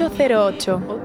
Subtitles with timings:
[0.00, 0.99] 808.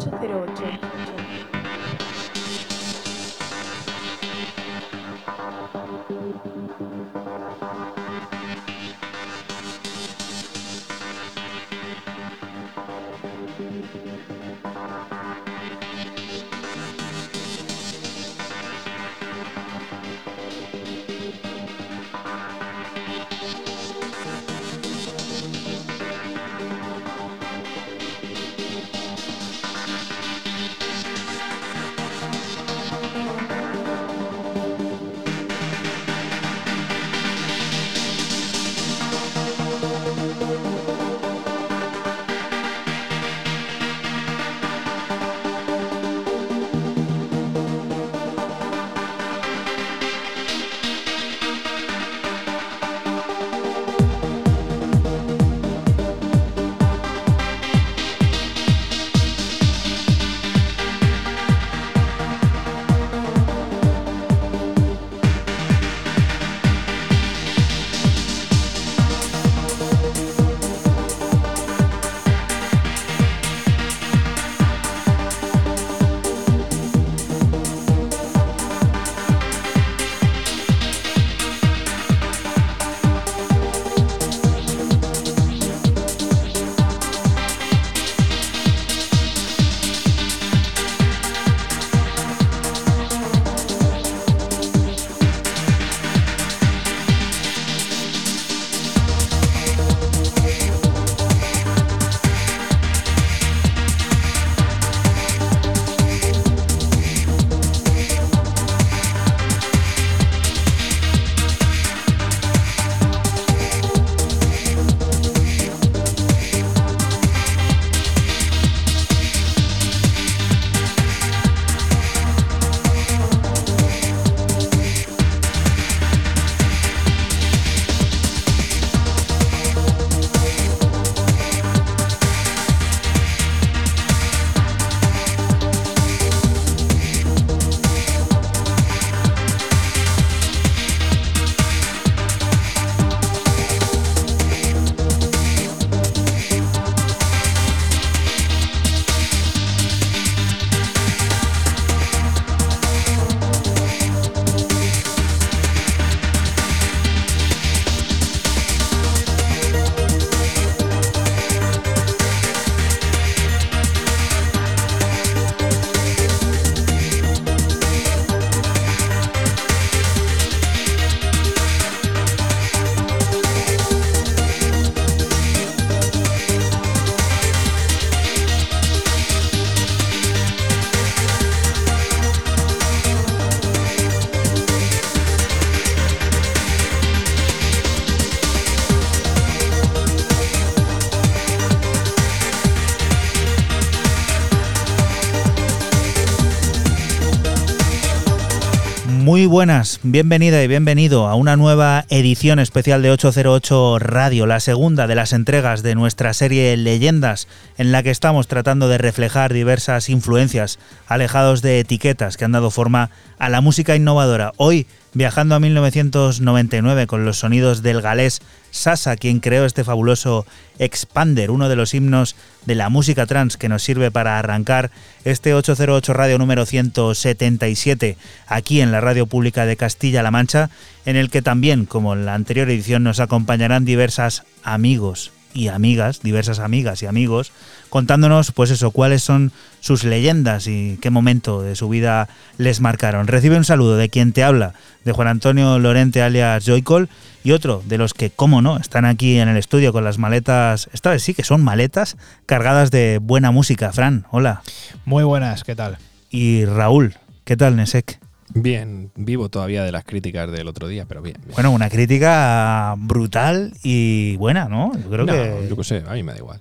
[199.55, 205.15] Buenas, bienvenida y bienvenido a una nueva edición especial de 808 Radio, la segunda de
[205.15, 207.47] las entregas de nuestra serie Leyendas,
[207.77, 212.69] en la que estamos tratando de reflejar diversas influencias alejados de etiquetas que han dado
[212.69, 214.51] forma a la música innovadora.
[214.57, 220.45] Hoy viajando a 1999 con los sonidos del galés Sasa, quien creó este fabuloso
[220.77, 222.35] Expander, uno de los himnos
[222.65, 224.91] de la música trans que nos sirve para arrancar
[225.23, 228.17] este 808 Radio número 177
[228.47, 230.69] aquí en la Radio Pública de Castilla-La Mancha,
[231.05, 236.19] en el que también, como en la anterior edición, nos acompañarán diversas amigos y amigas,
[236.21, 237.51] diversas amigas y amigos,
[237.89, 243.25] contándonos, pues eso, cuáles son sus leyendas y qué momento de su vida les marcaron.
[243.25, 244.73] Recibe un saludo de quien te habla,
[245.05, 247.09] de Juan Antonio Lorente alias Joycol,
[247.43, 250.89] y otro de los que, cómo no, están aquí en el estudio con las maletas,
[250.93, 253.93] esta vez sí que son maletas cargadas de buena música.
[253.93, 254.61] Fran, hola.
[255.05, 255.97] Muy buenas, ¿qué tal?
[256.29, 257.15] Y Raúl,
[257.45, 258.24] ¿qué tal, Nesek?
[258.53, 261.37] Bien, vivo todavía de las críticas del otro día, pero bien.
[261.53, 264.91] Bueno, una crítica brutal y buena, ¿no?
[264.93, 265.67] Yo creo que.
[265.69, 266.59] Yo qué sé, a mí me da igual.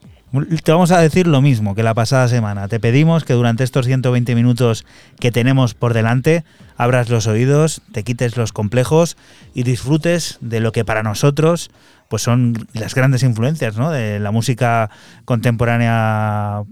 [0.65, 2.67] Te vamos a decir lo mismo que la pasada semana.
[2.67, 4.85] Te pedimos que durante estos 120 minutos
[5.21, 6.45] que tenemos por delante
[6.77, 9.17] abras los oídos, te quites los complejos
[9.55, 11.71] y disfrutes de lo que para nosotros
[12.09, 13.91] pues son las grandes influencias ¿no?
[13.91, 14.91] de la música
[15.25, 16.65] contemporánea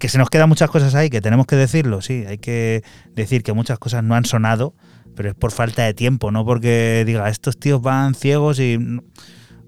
[0.00, 2.82] que se nos quedan muchas cosas ahí, que tenemos que decirlo, sí, hay que
[3.14, 4.74] decir que muchas cosas no han sonado,
[5.14, 8.78] pero es por falta de tiempo, no porque diga, estos tíos van ciegos y...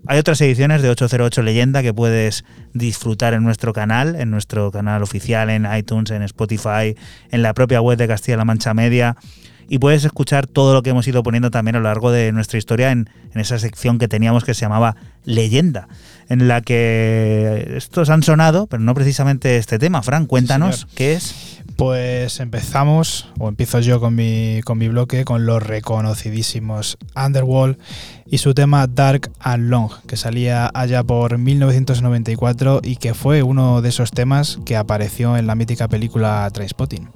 [0.08, 2.44] Hay otras ediciones de 808 Leyenda que puedes
[2.74, 6.96] disfrutar en nuestro canal, en nuestro canal oficial, en iTunes, en Spotify,
[7.30, 9.16] en la propia web de Castilla-La Mancha Media
[9.68, 12.58] y puedes escuchar todo lo que hemos ido poniendo también a lo largo de nuestra
[12.58, 15.88] historia en, esa sección que teníamos que se llamaba Leyenda,
[16.28, 20.02] en la que estos han sonado, pero no precisamente este tema.
[20.02, 21.58] Fran, cuéntanos qué es.
[21.76, 27.78] Pues empezamos, o empiezo yo con mi, con mi bloque, con los reconocidísimos Underworld
[28.26, 33.80] y su tema Dark and Long, que salía allá por 1994 y que fue uno
[33.80, 37.08] de esos temas que apareció en la mítica película Trainspotting.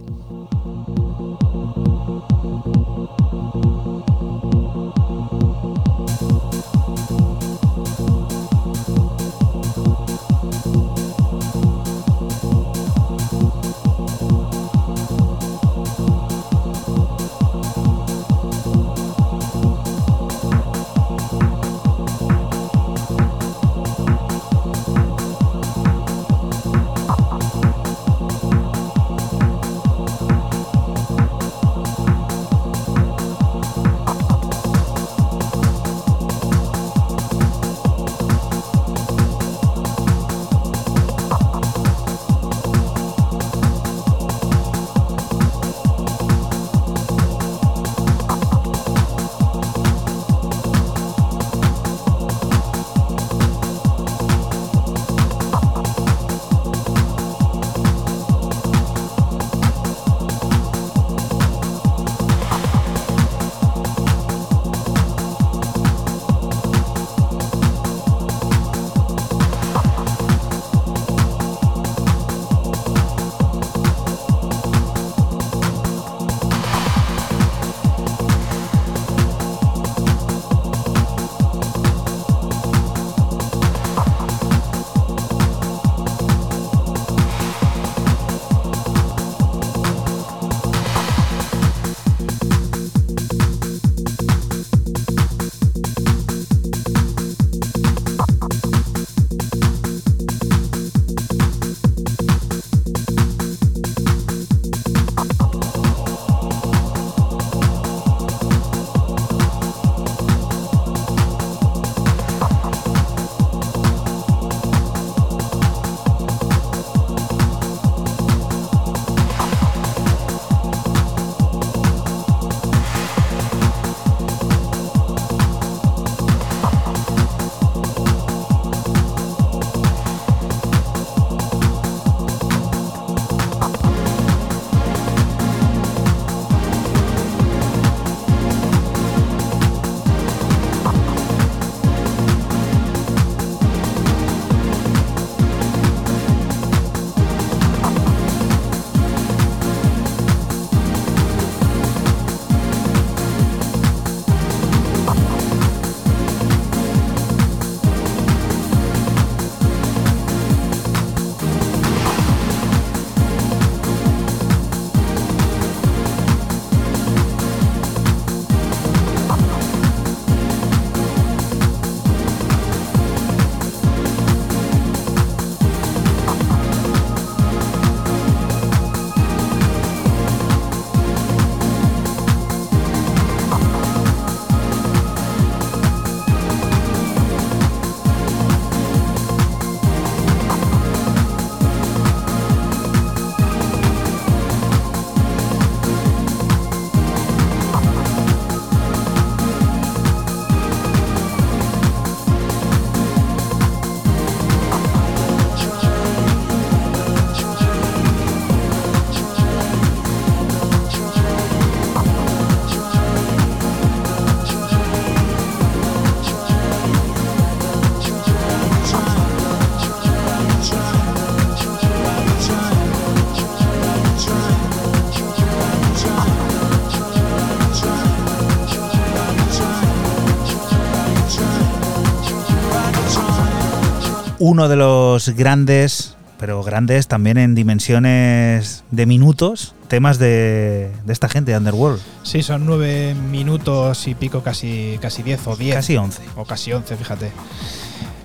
[234.46, 241.28] Uno de los grandes, pero grandes también en dimensiones de minutos, temas de, de esta
[241.28, 242.00] gente de Underworld.
[242.22, 245.74] Sí, son nueve minutos y pico, casi, casi diez o diez.
[245.74, 246.22] Casi once.
[246.36, 247.32] O casi once, fíjate.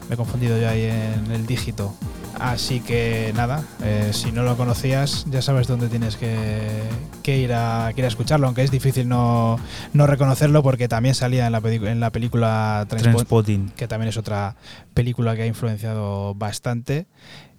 [0.09, 1.95] Me he confundido yo ahí en el dígito.
[2.41, 6.81] Así que nada, eh, si no lo conocías, ya sabes dónde tienes que,
[7.21, 9.59] que ir, a, que ir a escucharlo, aunque es difícil no,
[9.93, 13.69] no reconocerlo porque también salía en la, en la película Transpotting.
[13.75, 14.55] que también es otra
[14.95, 17.05] película que ha influenciado bastante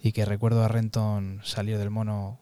[0.03, 2.42] y que recuerdo a Renton salir del mono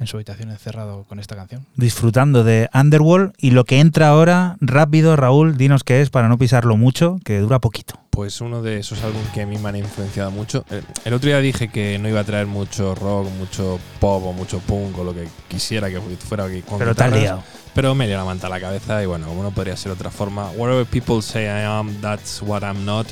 [0.00, 1.66] en su habitación encerrado con esta canción.
[1.76, 6.38] Disfrutando de Underworld y lo que entra ahora, rápido, Raúl, dinos qué es para no
[6.38, 7.94] pisarlo mucho, que dura poquito.
[8.10, 10.64] Pues uno de esos álbumes que a mí me han influenciado mucho.
[11.04, 14.58] El otro día dije que no iba a traer mucho rock, mucho pop o mucho
[14.58, 17.42] punk o lo que quisiera que fuera aquí con Pero te has guitarras, liado.
[17.74, 20.10] Pero me dio la manta a la cabeza y bueno, como no podría ser otra
[20.10, 20.50] forma.
[20.56, 23.06] Whatever people say I am, that's what I'm not.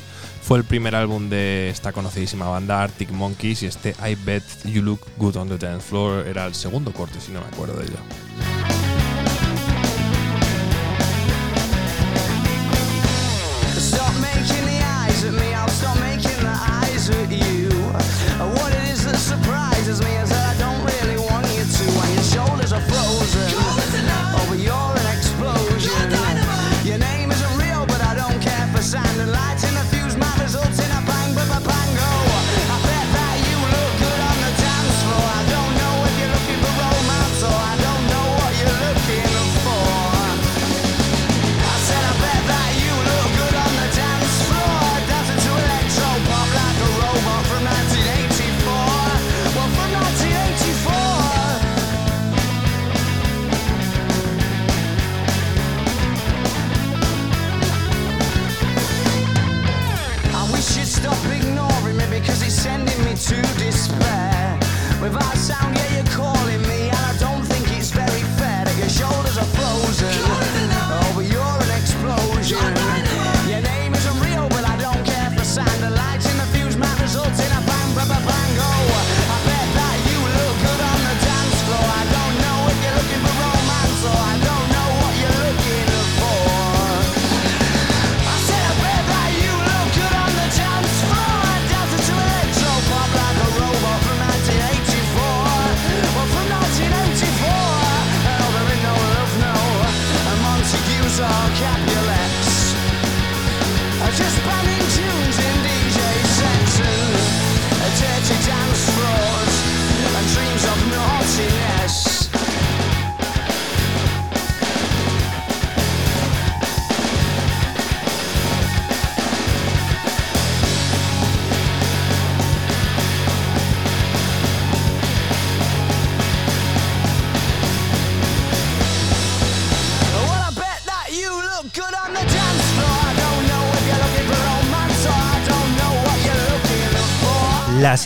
[0.49, 4.81] Fue el primer álbum de esta conocidísima banda Arctic Monkeys y este I Bet You
[4.81, 7.85] Look Good on the Dance Floor era el segundo corte, si no me acuerdo de
[7.85, 8.88] ello.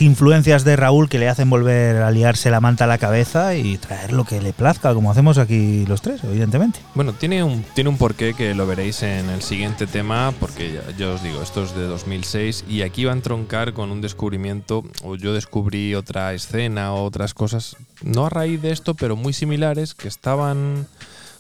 [0.01, 3.77] Influencias de Raúl que le hacen volver a liarse la manta a la cabeza y
[3.77, 6.79] traer lo que le plazca, como hacemos aquí los tres, evidentemente.
[6.95, 10.97] Bueno, tiene un, tiene un porqué que lo veréis en el siguiente tema, porque ya,
[10.97, 14.83] ya os digo, esto es de 2006 y aquí va a entroncar con un descubrimiento,
[15.03, 19.33] o yo descubrí otra escena o otras cosas, no a raíz de esto, pero muy
[19.33, 20.88] similares, que estaban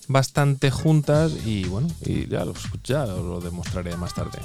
[0.07, 4.39] bastante juntas y bueno, y ya lo, ya lo demostraré más tarde.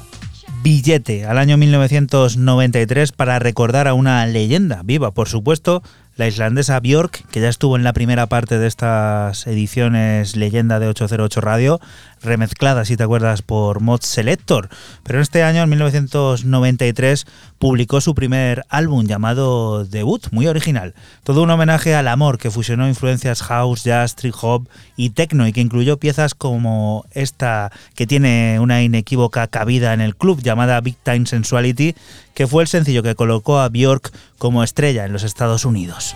[0.63, 5.83] Billete al año 1993 para recordar a una leyenda viva, por supuesto,
[6.17, 10.89] la islandesa Björk, que ya estuvo en la primera parte de estas ediciones leyenda de
[10.89, 11.81] 808 Radio,
[12.23, 14.69] remezclada, si te acuerdas, por Mod Selector.
[15.03, 17.27] Pero en este año, en 1993,
[17.59, 20.95] publicó su primer álbum llamado Debut, muy original.
[21.25, 25.53] Todo un homenaje al amor que fusionó influencias house, jazz, trip hop y techno y
[25.53, 30.97] que incluyó piezas como esta que tiene una inequívoca cabida en el club llamada Big
[30.97, 31.95] Time Sensuality,
[32.35, 36.15] que fue el sencillo que colocó a Björk como estrella en los Estados Unidos.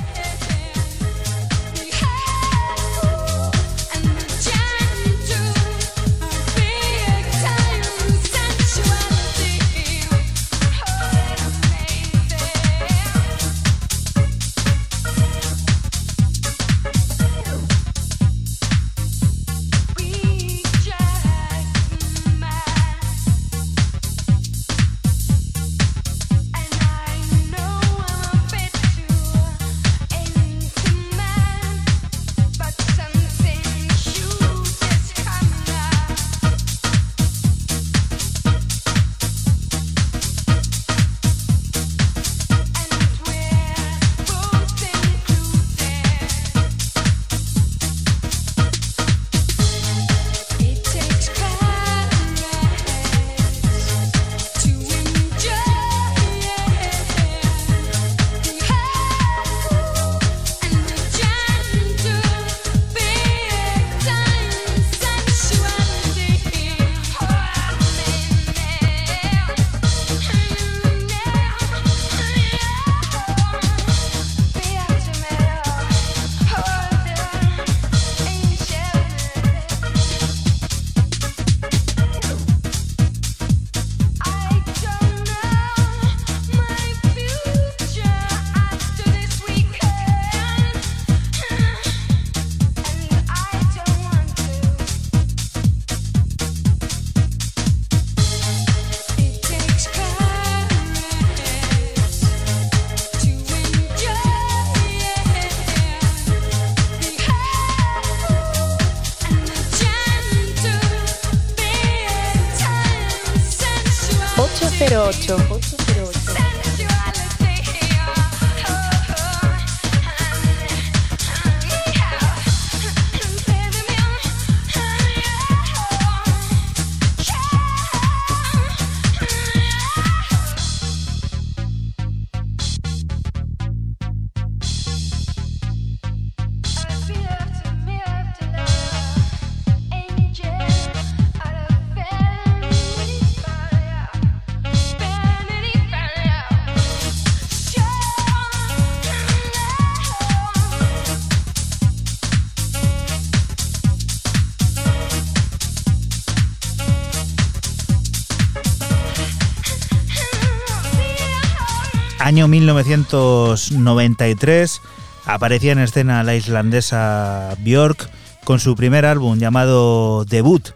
[162.63, 164.81] 1993
[165.25, 168.09] aparecía en escena la islandesa Björk
[168.45, 170.69] con su primer álbum llamado Debut,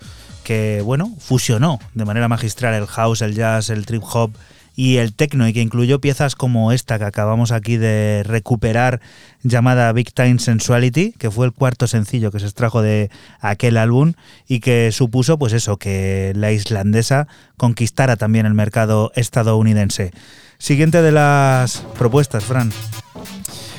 [0.43, 4.33] que bueno, fusionó de manera magistral el house, el jazz, el trip hop
[4.75, 9.01] y el techno y que incluyó piezas como esta que acabamos aquí de recuperar
[9.45, 14.15] llamada Big Time Sensuality, que fue el cuarto sencillo que se extrajo de aquel álbum
[14.49, 20.11] y que supuso pues eso, que la islandesa conquistara también el mercado estadounidense.
[20.59, 22.73] Siguiente de las propuestas, Fran.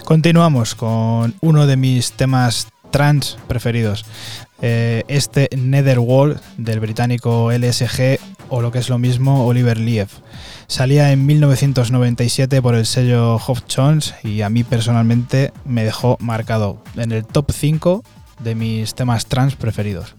[0.06, 4.06] Continuamos con uno de mis temas trans preferidos.
[4.62, 10.08] Eh, este Netherwall del británico LSG o lo que es lo mismo Oliver Liev.
[10.68, 16.82] Salía en 1997 por el sello Hof Jones y a mí personalmente me dejó marcado
[16.96, 18.04] en el top 5
[18.40, 20.17] de mis temas trans preferidos.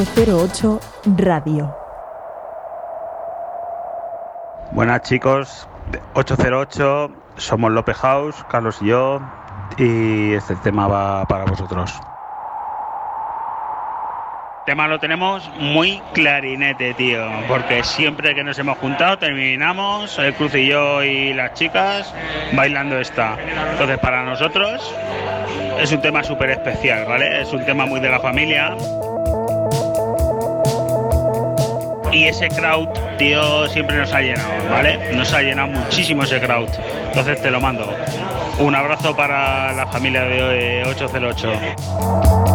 [0.00, 0.80] 808
[1.18, 1.76] Radio.
[4.72, 5.68] Buenas chicos,
[6.14, 9.20] 808, somos López House, Carlos y yo,
[9.76, 12.00] y este tema va para vosotros.
[14.64, 20.54] tema lo tenemos muy clarinete, tío, porque siempre que nos hemos juntado terminamos, el Cruz
[20.54, 22.14] y yo y las chicas,
[22.54, 23.36] bailando esta.
[23.72, 24.94] Entonces para nosotros
[25.78, 27.42] es un tema súper especial, ¿vale?
[27.42, 28.76] Es un tema muy de la familia.
[32.20, 34.98] Y ese crowd, tío, siempre nos ha llenado, ¿vale?
[35.14, 36.68] Nos ha llenado muchísimo ese crowd.
[37.06, 37.90] Entonces te lo mando.
[38.58, 42.49] Un abrazo para la familia de 808.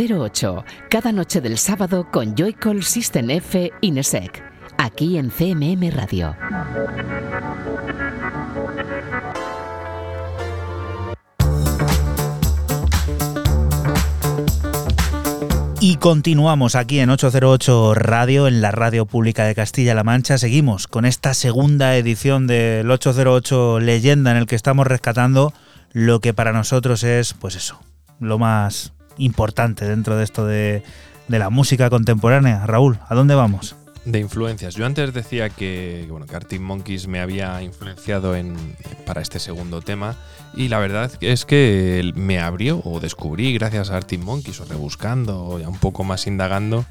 [0.00, 0.64] ...808...
[0.88, 4.42] Cada noche del sábado con Joycall System F Inesec.
[4.78, 6.34] Aquí en CMM Radio.
[15.82, 20.38] Y continuamos aquí en 808 Radio, en la radio pública de Castilla-La Mancha.
[20.38, 25.52] Seguimos con esta segunda edición del 808 Leyenda en el que estamos rescatando
[25.92, 27.80] lo que para nosotros es, pues eso,
[28.18, 30.82] lo más importante dentro de esto de,
[31.28, 32.66] de la música contemporánea.
[32.66, 33.76] Raúl, ¿a dónde vamos?
[34.04, 34.74] De influencias.
[34.74, 38.56] Yo antes decía que, bueno, que Monkeys me había influenciado en,
[39.04, 40.16] para este segundo tema.
[40.54, 45.44] Y la verdad es que me abrió o descubrí, gracias a Arctic Monkeys, o rebuscando,
[45.44, 46.86] o ya un poco más indagando,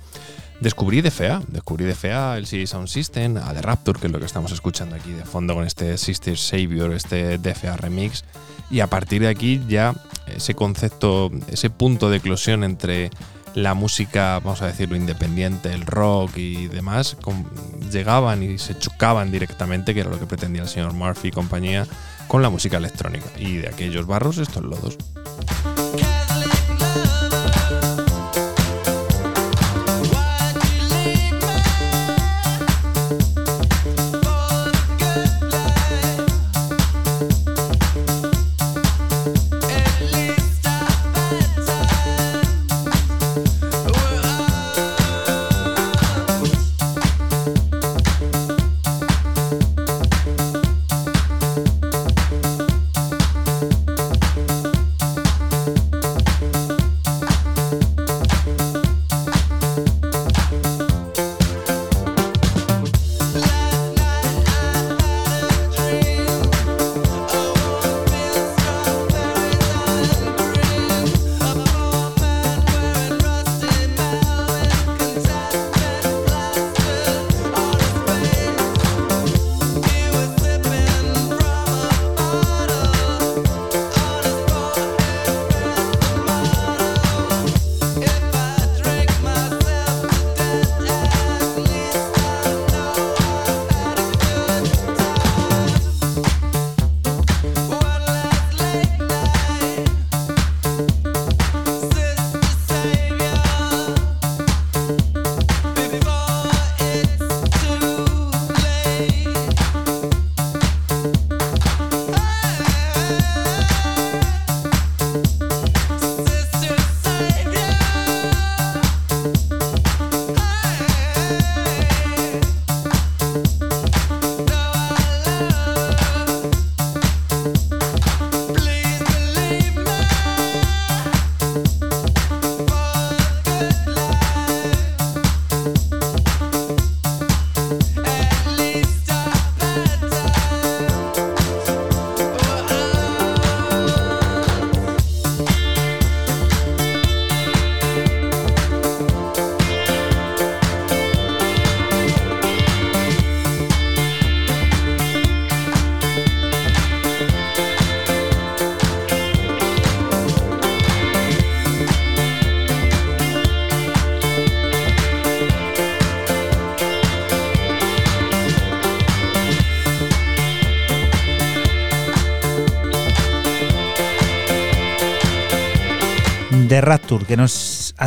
[0.61, 1.41] descubrí DFA.
[1.47, 4.95] Descubrí DFA, el CD Sound System, a The Rapture, que es lo que estamos escuchando
[4.95, 8.23] aquí de fondo con este Sister Savior, este DFA remix.
[8.69, 9.95] Y a partir de aquí ya
[10.27, 13.09] ese concepto, ese punto de eclosión entre
[13.55, 17.17] la música, vamos a decirlo, independiente, el rock y demás,
[17.91, 21.87] llegaban y se chocaban directamente, que era lo que pretendía el señor Murphy y compañía,
[22.27, 23.25] con la música electrónica.
[23.37, 24.97] Y de aquellos barros, estos lodos.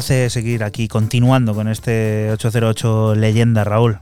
[0.02, 4.00] Nos hace seguir aquí continuando con este 808 leyenda, Raúl.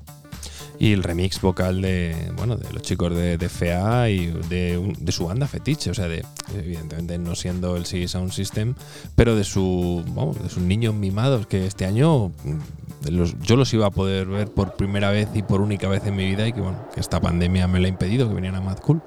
[0.79, 5.13] Y el remix vocal de, bueno, de los chicos de, de FA y de, de,
[5.13, 8.77] su banda fetiche, o sea, de, evidentemente no siendo el CD Sound System,
[9.15, 13.71] pero de, su, vamos, de sus niños mimados que este año mm, los, yo los
[13.75, 16.55] iba a poder ver por primera vez y por única vez en mi vida y
[16.55, 19.03] que bueno, que esta pandemia me lo ha impedido, que venían a Mad Cool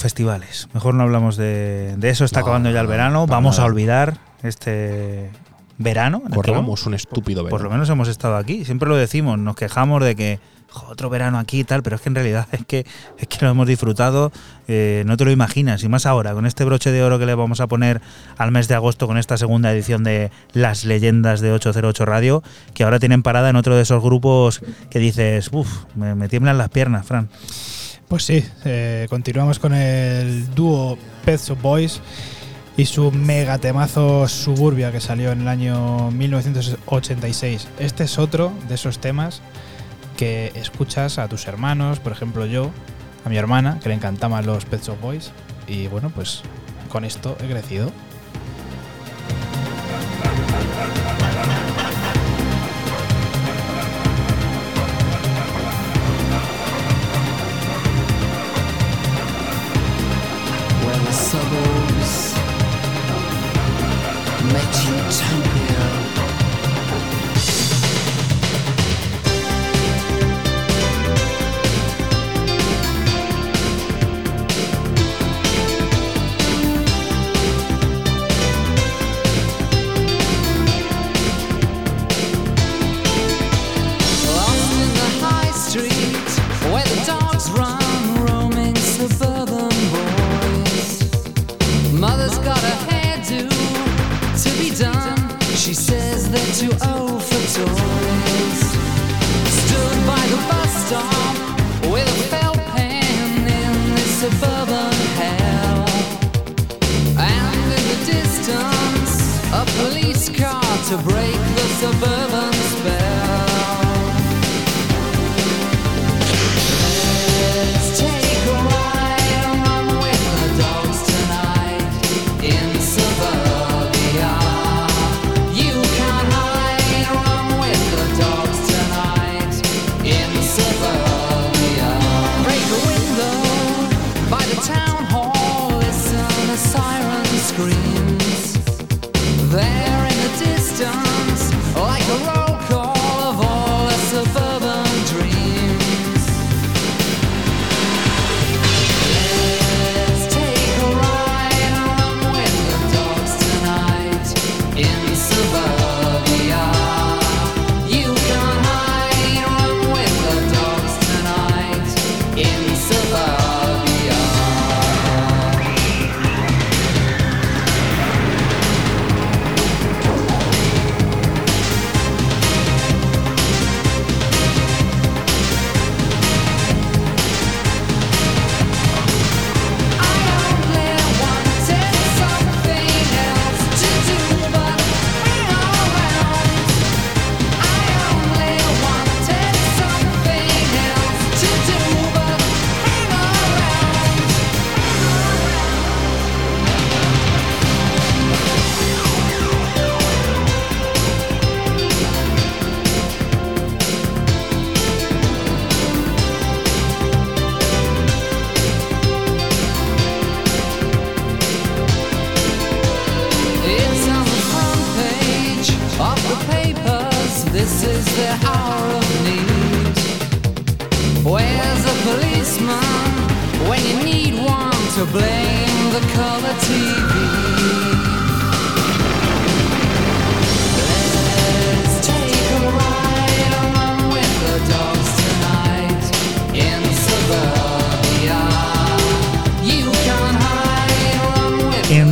[0.00, 0.68] festivales.
[0.74, 3.26] Mejor no hablamos de, de eso, está No, acabando ya el no, verano.
[3.26, 5.30] Vamos a olvidar este
[5.78, 6.22] verano.
[6.34, 7.70] Corramos un estúpido Por lo verano.
[7.74, 8.64] menos hemos estado aquí.
[8.64, 10.40] Siempre lo decimos, nos quejamos de que
[10.70, 12.86] "Jo, otro verano aquí y tal, pero es que en realidad es que,
[13.18, 14.30] es que lo hemos disfrutado,
[14.68, 15.82] eh, no te lo imaginas.
[15.82, 18.00] Y más ahora, con este broche de oro que le vamos a poner
[18.38, 22.42] al mes de agosto con esta segunda edición de Las Leyendas de 808 Radio,
[22.74, 26.56] que ahora tienen parada en otro de esos grupos que dices, uff, me, me tiemblan
[26.58, 27.28] las piernas, Fran.
[28.10, 32.00] Pues sí, eh, continuamos con el dúo Pet Shop Boys
[32.76, 37.68] y su mega temazo Suburbia que salió en el año 1986.
[37.78, 39.42] Este es otro de esos temas
[40.16, 42.72] que escuchas a tus hermanos, por ejemplo yo,
[43.24, 45.30] a mi hermana, que le encantaban los Pet Shop Boys.
[45.68, 46.42] Y bueno, pues
[46.88, 47.92] con esto he crecido.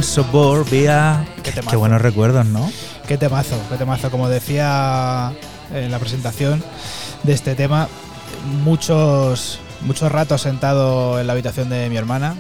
[0.09, 1.29] En Suburbia.
[1.43, 2.73] Qué buenos recuerdos, ¿no?
[3.07, 4.11] Qué temazo, qué temazo.
[4.11, 5.35] Como decía
[5.71, 6.65] en la presentación
[7.25, 7.89] de este tema,
[8.65, 12.37] muchos, muchos ratos sentado en la habitación de mi hermana,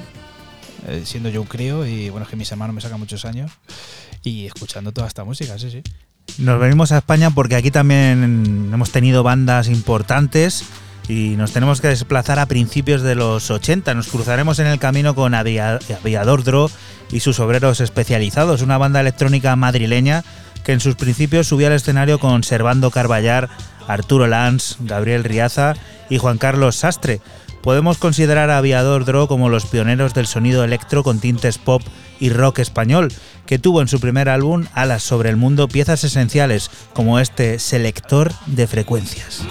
[0.87, 3.51] eh, siendo yo un crío, y bueno, es que mis hermanos me sacan muchos años,
[4.23, 5.83] y escuchando toda esta música, sí, sí.
[6.39, 10.65] Nos venimos a España porque aquí también hemos tenido bandas importantes
[11.09, 13.95] y nos tenemos que desplazar a principios de los 80.
[13.95, 16.71] Nos cruzaremos en el camino con Avia- Aviador Dro
[17.11, 20.23] y sus obreros especializados, una banda electrónica madrileña
[20.65, 23.49] que en sus principios subía al escenario con Servando Carballar,
[23.87, 25.75] Arturo Lanz, Gabriel Riaza
[26.11, 27.21] y Juan Carlos Sastre.
[27.63, 31.83] Podemos considerar a Aviador Dro como los pioneros del sonido electro con tintes pop
[32.21, 33.13] y rock español,
[33.47, 38.33] que tuvo en su primer álbum Alas sobre el mundo piezas esenciales como este selector
[38.47, 39.43] de frecuencias.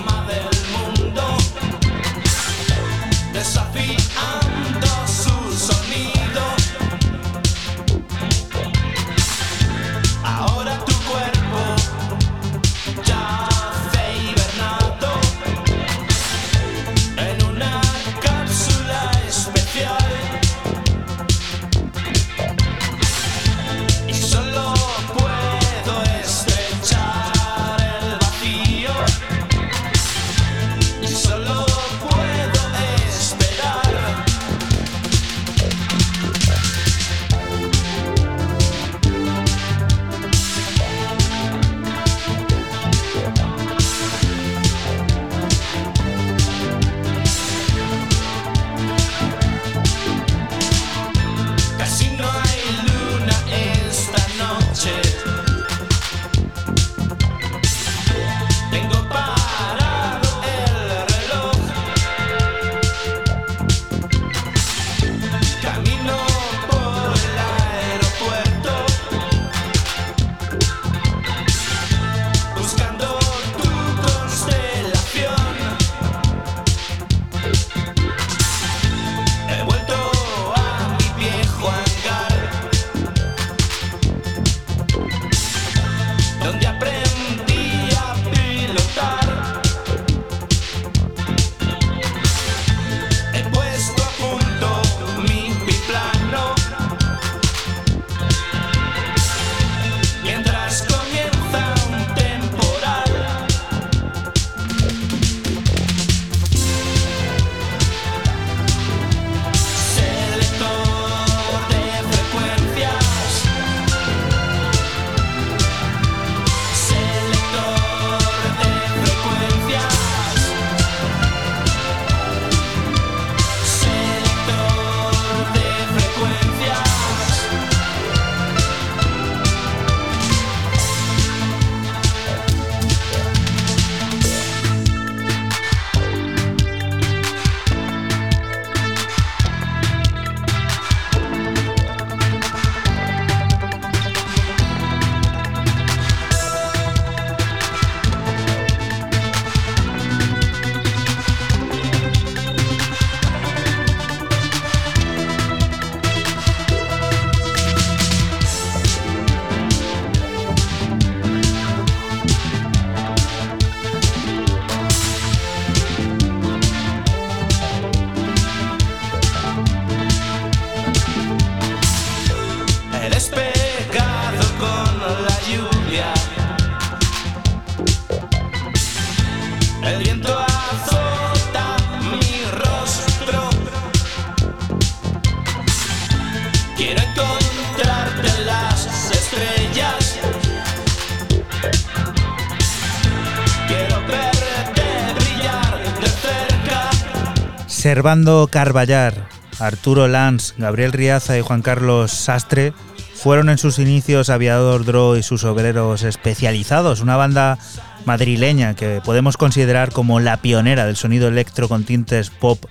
[198.49, 199.27] Carballar,
[199.59, 202.71] Arturo Lanz, Gabriel Riaza y Juan Carlos Sastre
[203.13, 207.57] fueron en sus inicios Aviador Dro y sus obreros especializados, una banda
[208.05, 212.63] madrileña que podemos considerar como la pionera del sonido electro con tintes pop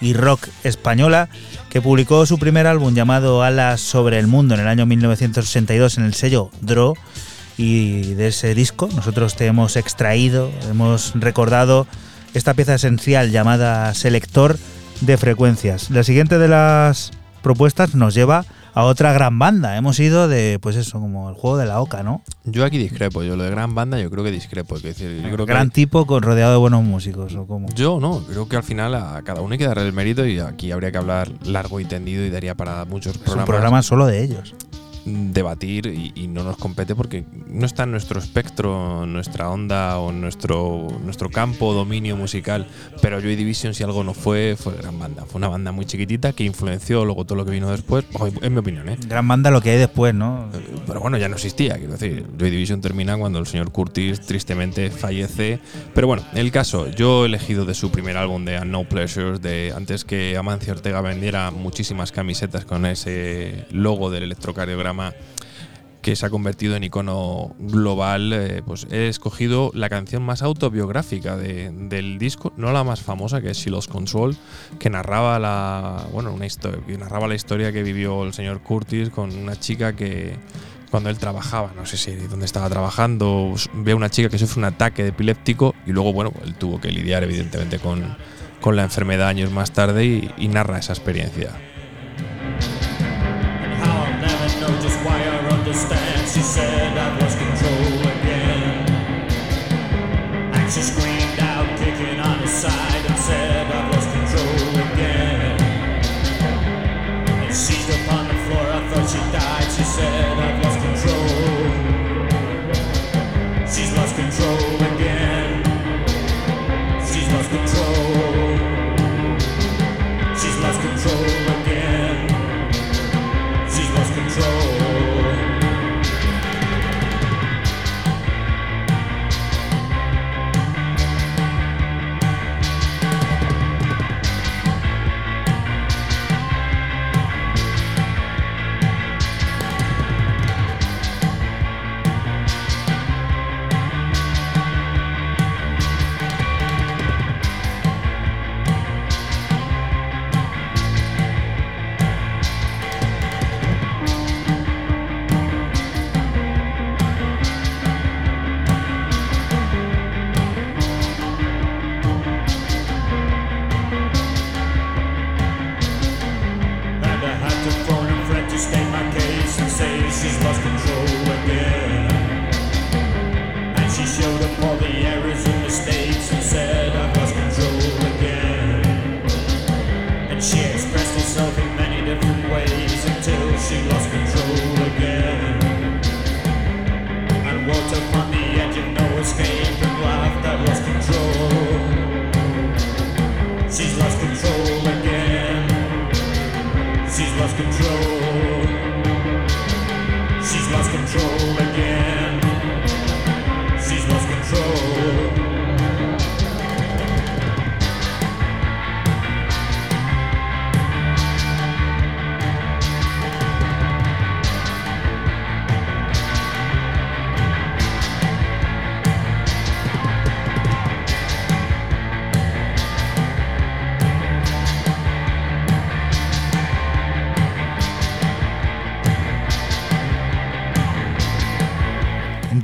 [0.00, 1.28] y rock española,
[1.70, 6.04] que publicó su primer álbum llamado Alas sobre el Mundo en el año 1962 en
[6.04, 6.94] el sello Dro.
[7.56, 11.88] Y de ese disco nosotros te hemos extraído, hemos recordado
[12.32, 14.56] esta pieza esencial llamada Selector
[15.06, 15.90] de Frecuencias.
[15.90, 17.10] La siguiente de las
[17.42, 19.76] propuestas nos lleva a otra gran banda.
[19.76, 22.22] Hemos ido de, pues eso, como el juego de la oca, ¿no?
[22.44, 24.76] Yo aquí discrepo, yo lo de gran banda yo creo que discrepo.
[24.76, 27.68] Es decir, yo creo que gran tipo con rodeado de buenos músicos, o como.
[27.74, 30.40] Yo no, creo que al final a cada uno hay que darle el mérito y
[30.40, 33.82] aquí habría que hablar largo y tendido y daría para muchos Es un programas programa
[33.82, 34.54] solo de ellos.
[35.04, 40.12] Debatir y, y no nos compete porque no está en nuestro espectro, nuestra onda o
[40.12, 42.66] nuestro, nuestro campo dominio musical.
[43.00, 45.24] Pero Joy Division, si algo no fue, fue gran banda.
[45.24, 48.04] Fue una banda muy chiquitita que influenció luego todo lo que vino después,
[48.42, 48.96] en mi opinión, ¿eh?
[49.06, 50.48] Gran banda lo que hay después, ¿no?
[50.86, 52.26] Pero bueno, ya no existía, quiero decir.
[52.38, 55.58] Joy Division termina cuando el señor Curtis tristemente fallece.
[55.94, 59.72] Pero bueno, el caso, yo he elegido de su primer álbum de No Pleasures, de
[59.76, 64.93] antes que Amancio Ortega vendiera muchísimas camisetas con ese logo del electrocardiograma
[66.02, 71.34] que se ha convertido en icono global, eh, pues he escogido la canción más autobiográfica
[71.38, 74.36] de- del disco, no la más famosa, que es She Lost Control,
[74.78, 79.08] que narraba la, bueno, una historia, que narraba la historia que vivió el señor Curtis
[79.08, 80.36] con una chica que
[80.90, 84.36] cuando él trabajaba, no sé si dónde estaba trabajando, s- ve a una chica que
[84.38, 88.14] sufre un ataque de epiléptico y luego, bueno, él tuvo que lidiar evidentemente con,
[88.60, 91.50] con la enfermedad años más tarde y, y narra esa experiencia.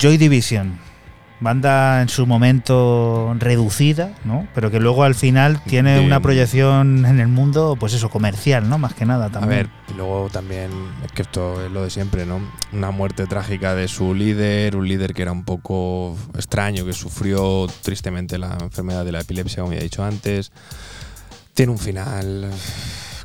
[0.01, 0.79] Joy Division,
[1.41, 4.49] banda en su momento reducida, ¿no?
[4.55, 8.69] Pero que luego al final tiene De- una proyección en el mundo, pues eso, comercial,
[8.69, 8.79] ¿no?
[8.79, 9.51] Más que nada A también.
[9.51, 10.71] ver, y luego también,
[11.05, 12.41] es que esto es lo de siempre, ¿no?
[12.73, 17.67] Una muerte trágica de su líder, un líder que era un poco extraño, que sufrió
[17.83, 20.51] tristemente la enfermedad de la epilepsia, como ya he dicho antes.
[21.53, 22.51] Tiene un final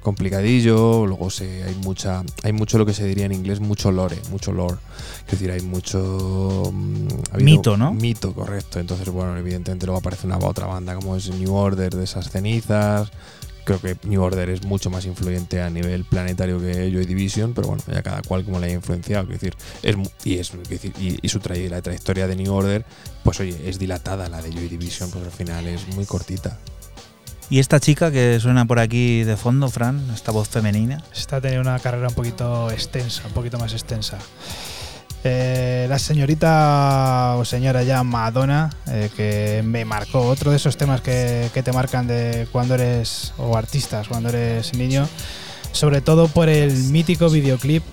[0.06, 4.18] complicadillo, luego se, hay mucha hay mucho lo que se diría en inglés, mucho lore,
[4.30, 4.78] mucho lore.
[5.26, 7.94] Es decir, hay mucho mm, ha Mito, ¿no?
[7.94, 8.80] Mito, correcto.
[8.80, 13.12] Entonces, bueno, evidentemente luego aparece una otra banda como es New Order de esas cenizas
[13.66, 17.68] Creo que New Order es mucho más influyente a nivel planetario que Joy Division, pero
[17.70, 19.26] bueno, ya cada cual como le haya influenciado.
[19.26, 22.86] Quiero decir, es, y, es, decir, y, y su la trayectoria de New Order,
[23.24, 26.60] pues oye, es dilatada la de Joy Division, pues al final es muy cortita.
[27.50, 31.04] Y esta chica que suena por aquí de fondo, Fran, esta voz femenina.
[31.14, 34.18] Está teniendo una carrera un poquito extensa, un poquito más extensa.
[35.24, 41.02] Eh, la señorita o señora ya Madonna, eh, que me marcó otro de esos temas
[41.02, 45.08] que, te marcan de cuando eres, o artistas, cuando eres niño,
[45.72, 47.84] sobre todo por el mítico videoclip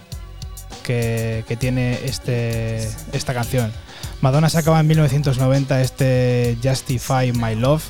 [0.82, 3.72] que, que tiene este, esta canción.
[4.20, 7.82] Madonna sacaba en 1990 este Justify My Love,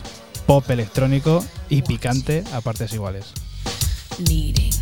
[0.47, 3.27] pop electrónico y picante a partes iguales.
[4.19, 4.73] Needing.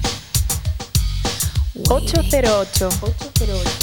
[1.89, 2.89] 808.
[3.01, 3.81] 808.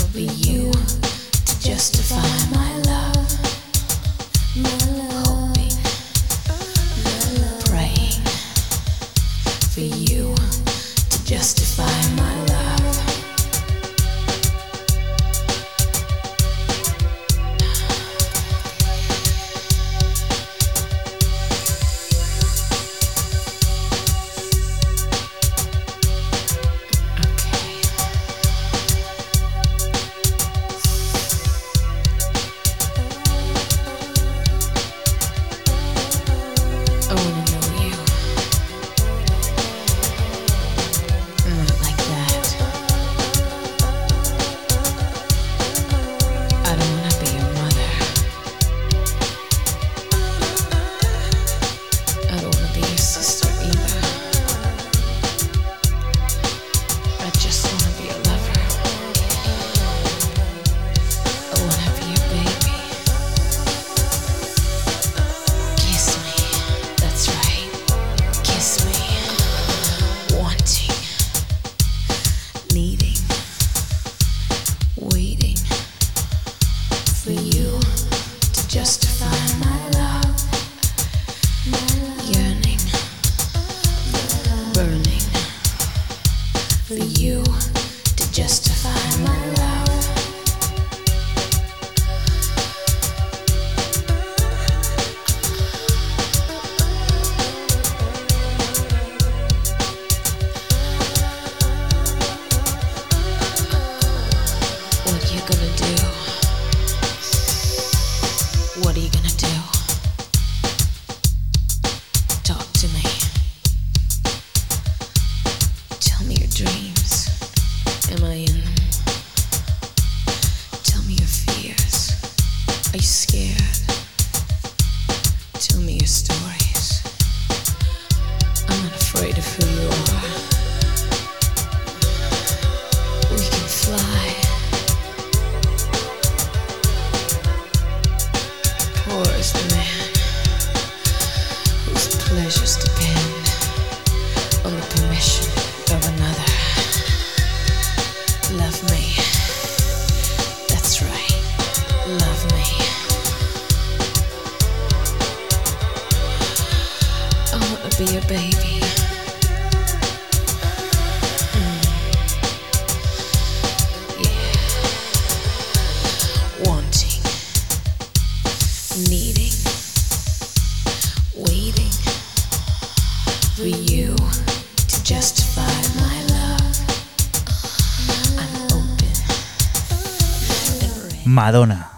[181.47, 181.89] Madonna.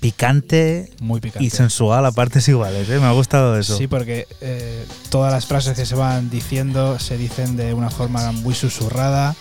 [0.00, 1.44] Picante Muy picante.
[1.44, 2.98] y sensual a partes iguales, ¿eh?
[2.98, 3.76] Me ha gustado eso.
[3.76, 8.32] Sí, porque eh, todas las frases que se van diciendo se dicen de una forma
[8.32, 9.36] muy susurrada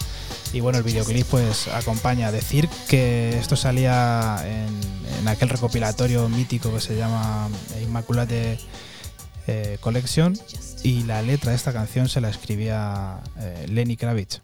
[0.52, 2.34] y bueno, el videoclip pues acompaña.
[2.34, 7.48] Decir que esto salía en, en aquel recopilatorio mítico que se llama
[7.82, 8.60] Immaculate
[9.48, 10.38] eh, Collection
[10.84, 14.42] y la letra de esta canción se la escribía eh, Lenny Kravitz.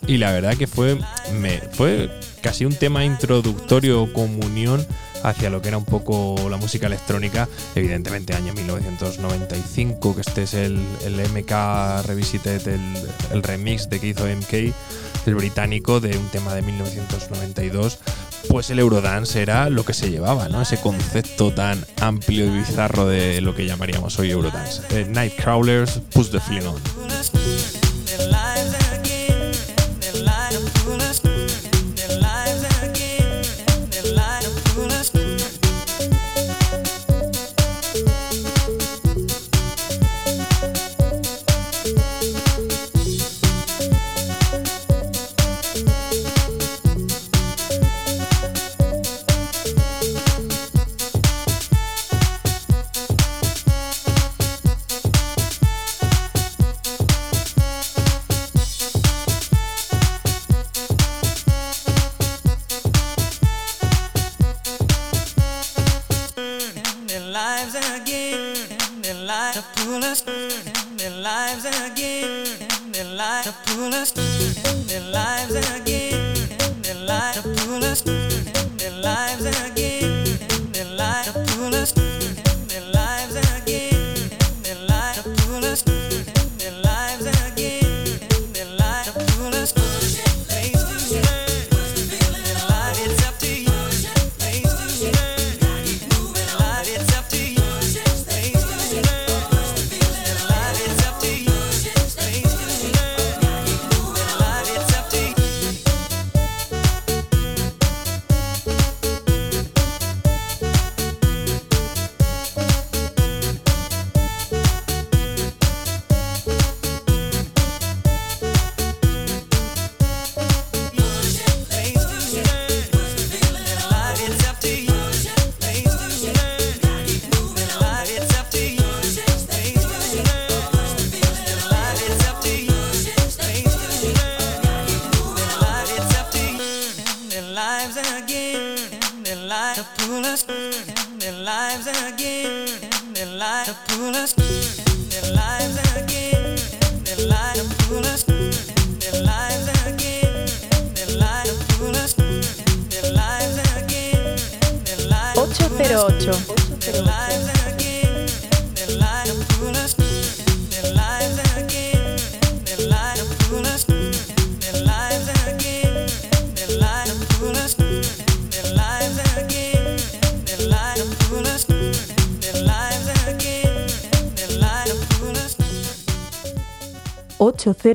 [0.06, 0.98] Y la verdad que fue,
[1.40, 2.10] me, fue
[2.42, 4.86] casi un tema introductorio, comunión
[5.24, 10.54] hacia lo que era un poco la música electrónica, evidentemente año 1995, que este es
[10.54, 12.80] el, el MK Revisited, el,
[13.32, 14.72] el remix de que hizo MK,
[15.28, 17.98] el británico, de un tema de 1992,
[18.48, 20.62] pues el Eurodance era lo que se llevaba, ¿no?
[20.62, 24.82] Ese concepto tan amplio y bizarro de lo que llamaríamos hoy Eurodance.
[24.90, 27.77] Eh, Nightcrawlers, Push the Feeling On.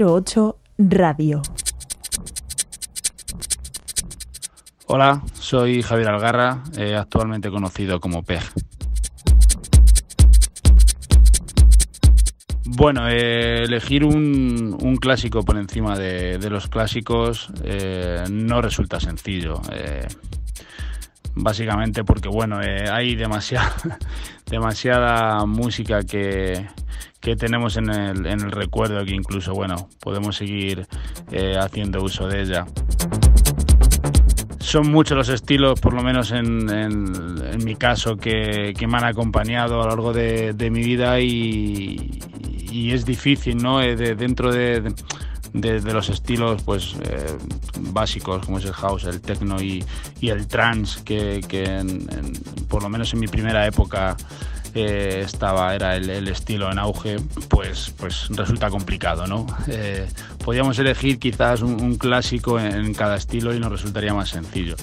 [0.02, 1.42] 808 Radio.
[4.88, 8.42] Hola, soy Javier Algarra, eh, actualmente conocido como PEG.
[12.66, 19.62] Bueno, eh, elegir un, un clásico por encima de, los clásicos eh, no resulta sencillo.
[21.36, 22.60] básicamente porque, bueno,
[22.92, 23.76] hay demasiada,
[24.50, 26.68] demasiada música que,
[27.24, 30.86] que tenemos en el, en el recuerdo que incluso, bueno, podemos seguir
[31.32, 32.66] eh, haciendo uso de ella.
[34.60, 37.14] Son muchos los estilos, por lo menos en, en-
[37.64, 42.20] mi caso, que, que me han acompañado a lo largo de, mi vida y,
[42.92, 43.82] es difícil, ¿no?
[43.82, 44.82] Eh, de- dentro de,
[45.54, 47.38] de- los estilos pues eh,
[47.92, 49.82] básicos como es el house, el techno y,
[50.20, 52.34] y el trance, que, que en-
[52.68, 54.18] por lo menos en mi primera época
[54.74, 57.18] estaba, era el, estilo en auge,
[57.50, 59.46] pues, pues resulta complicado, ¿no?
[59.68, 60.08] Eh,
[60.44, 64.76] podríamos elegir quizás un, clásico en, cada estilo y nos resultaría más sencillo.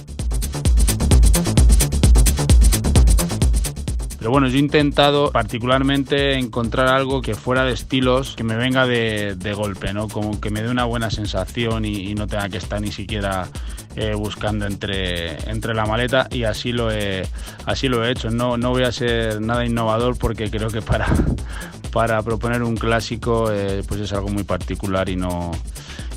[4.17, 8.85] Pero bueno, yo he intentado particularmente encontrar algo que fuera de estilos, que me venga
[8.85, 10.07] de, golpe, ¿no?
[10.07, 13.49] Como que me dé una buena sensación y no tenga que estar ni siquiera
[13.95, 17.27] eh, buscando entre, entre la maleta y así lo he,
[17.65, 18.29] así lo he hecho.
[18.29, 21.07] No, no voy a ser nada innovador porque creo que para,
[21.91, 25.51] para proponer un clásico eh, pues es algo muy particular y no,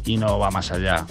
[0.04, 1.04] y no va más allá.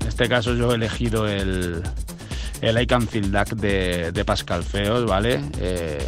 [0.00, 1.82] En este caso yo he elegido el,
[2.60, 5.40] el I Can Feel de, de Pascal Feos, ¿vale?
[5.60, 6.06] Eh,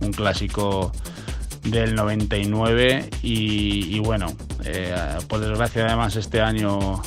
[0.00, 0.92] un clásico
[1.64, 4.26] del 99 y, y bueno,
[4.64, 4.94] Eh,
[5.28, 7.02] por desgracia, además, este año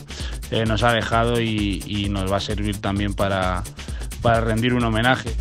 [0.52, 3.64] eh, nos ha dejado y, nos va a servir también para,
[4.22, 5.36] para rendir un homenaje.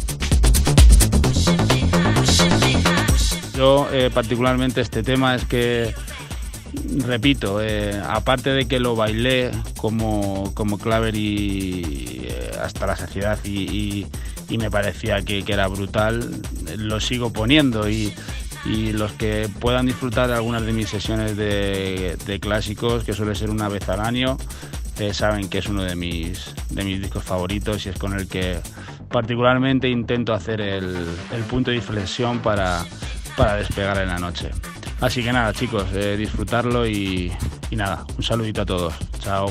[3.54, 5.94] Yo eh, particularmente este tema es que,
[7.06, 12.26] repito, eh, aparte de que lo bailé como, como claver y
[12.60, 14.06] hasta la saciedad y,
[14.58, 16.30] me parecía que era brutal,
[16.76, 18.14] lo sigo poniendo y,
[18.64, 23.50] y los que puedan disfrutar de algunas de mis sesiones de, clásicos, que suele ser
[23.50, 24.36] una vez al año,
[24.98, 28.28] eh, saben que es uno de mis, de mis discos favoritos y es con el
[28.28, 28.58] que
[29.10, 31.06] particularmente intento hacer el,
[31.48, 32.84] punto de inflexión para,
[33.36, 34.50] para despegar en la noche.
[35.00, 37.32] Así que nada, chicos, eh, disfrutarlo y
[37.72, 38.94] nada, un saludito a todos.
[39.18, 39.50] Chao.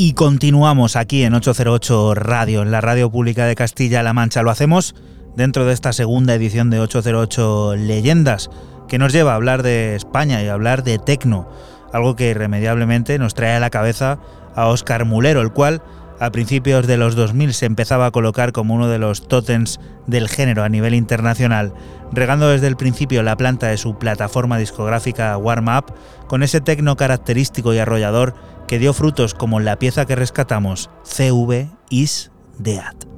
[0.00, 4.42] Y continuamos aquí en 808 Radio, en la radio pública de Castilla-La Mancha.
[4.42, 4.94] Lo hacemos
[5.34, 8.48] dentro de esta segunda edición de 808 Leyendas,
[8.86, 11.48] que nos lleva a hablar de España y a hablar de tecno,
[11.92, 14.20] algo que irremediablemente nos trae a la cabeza
[14.54, 15.82] a Óscar Mulero, el cual
[16.20, 20.28] a principios de los 2000 se empezaba a colocar como uno de los tótems del
[20.28, 21.74] género a nivel internacional,
[22.12, 25.94] regando desde el principio la planta de su plataforma discográfica Warm Up
[26.28, 28.34] con ese tecno característico y arrollador
[28.68, 33.17] que dio frutos como la pieza que rescatamos, CV is Dead.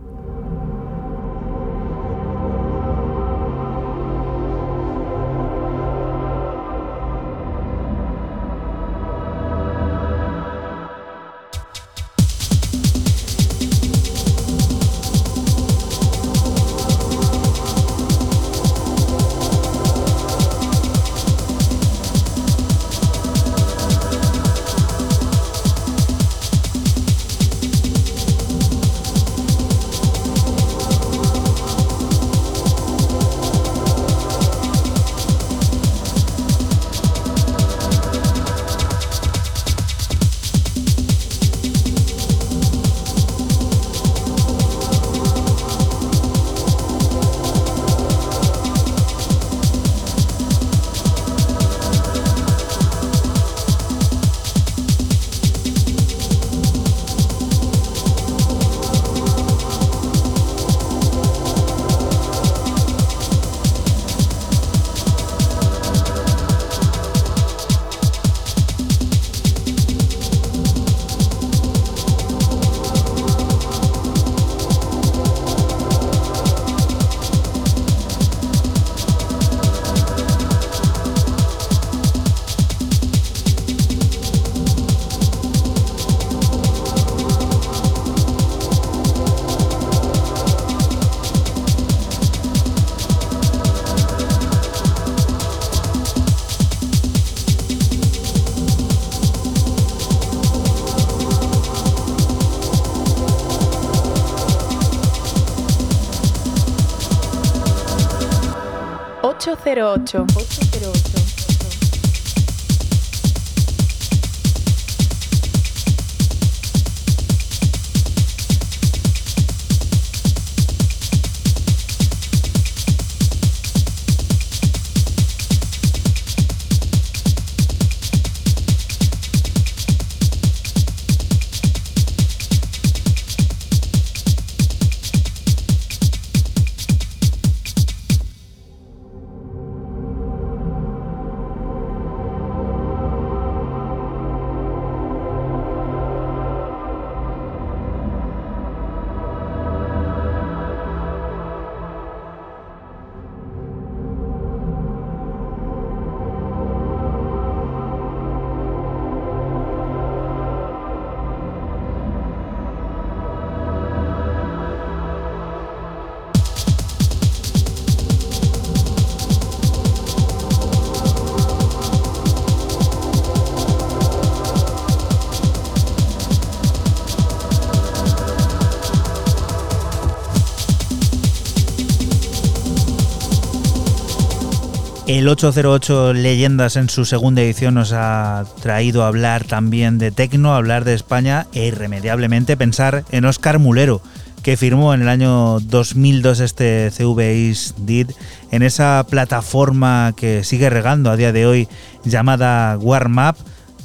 [185.10, 190.54] El 808 Leyendas en su segunda edición nos ha traído a hablar también de tecno,
[190.54, 194.02] hablar de España e irremediablemente pensar en Oscar Mulero,
[194.44, 198.10] que firmó en el año 2002 este CV Did
[198.52, 201.68] en esa plataforma que sigue regando a día de hoy
[202.04, 203.36] llamada Warmap.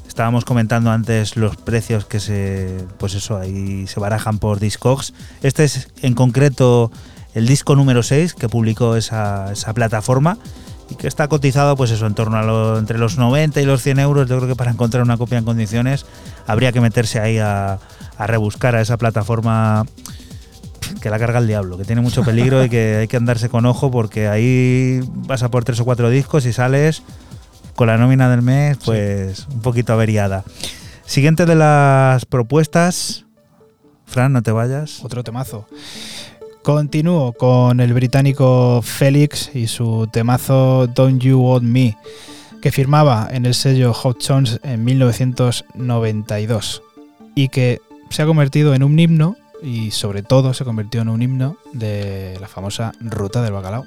[0.08, 5.16] Estábamos comentando antes los precios que se, pues eso, ahí se barajan por Discogs.
[5.42, 6.92] Este es en concreto
[7.34, 10.38] el disco número 6 que publicó esa plataforma
[10.90, 13.82] y que está cotizado pues eso en torno a lo, entre los 90 y los
[13.82, 16.06] 100 euros yo creo que para encontrar una copia en condiciones
[16.46, 17.80] habría que meterse ahí a,
[18.18, 19.86] a rebuscar a esa plataforma
[21.02, 23.66] que la carga el diablo, que tiene mucho peligro y que hay que andarse con
[23.66, 27.04] ojo porque ahí vas a por tres o cuatro discos y sales
[27.76, 30.44] con la nómina del mes pues un poquito averiada.
[31.06, 33.26] Siguiente de las propuestas,
[34.06, 35.04] Fran, no te vayas.
[35.04, 35.68] Otro temazo.
[36.66, 41.96] Continúo con el británico Félix y su temazo Don't You Want Me,
[42.60, 46.82] que firmaba en el sello Hot Jones en 1992
[47.36, 51.22] y que se ha convertido en un himno y sobre todo se convirtió en un
[51.22, 53.86] himno de la famosa Ruta del Bacalao.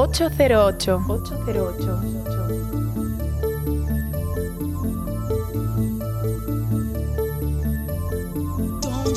[0.00, 0.88] 808.
[0.88, 2.40] 808.
[8.80, 9.10] Don't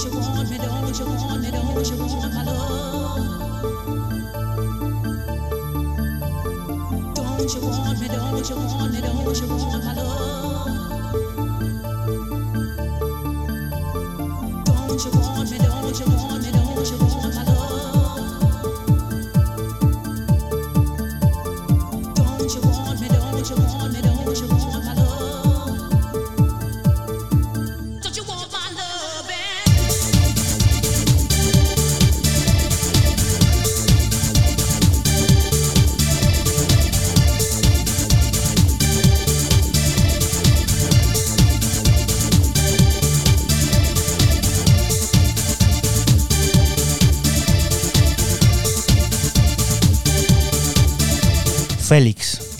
[7.53, 11.52] you want me, don't you want me, don't you want my love?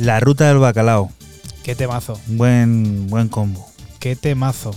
[0.04, 1.12] La ruta del bacalao.
[1.64, 3.66] Qué temazo, Buen, buen combo.
[4.00, 4.76] qué temazo.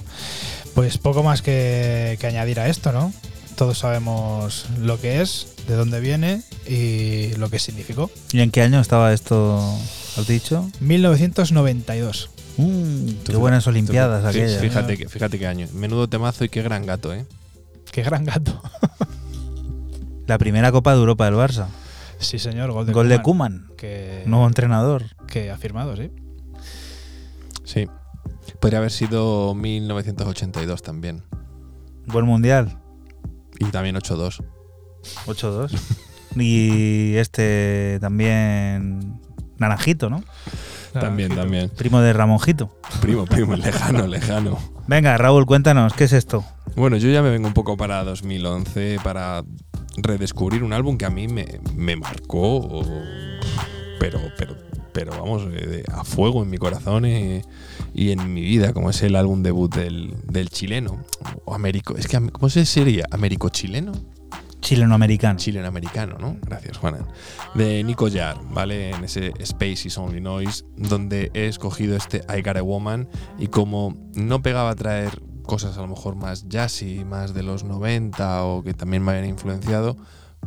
[0.75, 3.13] Pues poco más que, que añadir a esto, ¿no?
[3.57, 8.11] Todos sabemos lo que es, de dónde viene y lo que significó.
[8.33, 9.59] ¿Y en qué año estaba esto?
[10.17, 10.71] ¿Has dicho?
[10.81, 12.31] 1992.
[12.59, 14.61] Mm, qué buenas Olimpiadas Fí- aquellas.
[14.61, 15.67] Fíjate, que, fíjate qué año.
[15.73, 17.25] Menudo temazo y qué gran gato, ¿eh?
[17.91, 18.61] Qué gran gato.
[20.27, 21.67] La primera Copa de Europa del Barça.
[22.19, 23.77] Sí, señor, gol de Gol de Koeman, Kuman.
[23.77, 25.05] Que, Nuevo entrenador.
[25.27, 26.11] Que ha firmado, sí.
[27.65, 27.87] Sí.
[28.61, 31.23] Podría haber sido 1982 también.
[32.07, 32.79] Buen mundial.
[33.59, 34.45] Y también 8-2.
[35.27, 35.79] 8-2.
[36.37, 39.21] y este también.
[39.59, 40.23] Naranjito, ¿no?
[40.93, 41.71] También, también.
[41.71, 42.79] Primo de Ramonjito.
[43.01, 44.59] Primo, primo, lejano, lejano.
[44.87, 46.45] Venga, Raúl, cuéntanos, ¿qué es esto?
[46.75, 49.45] Bueno, yo ya me vengo un poco para 2011 para
[49.97, 52.83] redescubrir un álbum que a mí me, me marcó,
[53.99, 54.57] pero, pero,
[54.97, 57.43] pero vamos, eh, a fuego en mi corazón eh,
[57.93, 61.05] y en mi vida, como es el álbum debut del, del chileno,
[61.45, 63.05] o américo, es que, ¿cómo se sería?
[63.11, 63.93] ¿Américo-chileno?
[64.63, 65.39] Chileno-americano.
[65.39, 66.39] Chileno-americano, ¿no?
[66.41, 67.07] Gracias, Juana.
[67.55, 68.89] De Nico Jar, ¿vale?
[68.89, 73.07] En ese Space is Only Noise, donde he escogido este I Got a Woman
[73.39, 77.65] y como no pegaba a traer cosas a lo mejor más jazzy, más de los
[77.65, 79.99] 90 o que también me habían influenciado,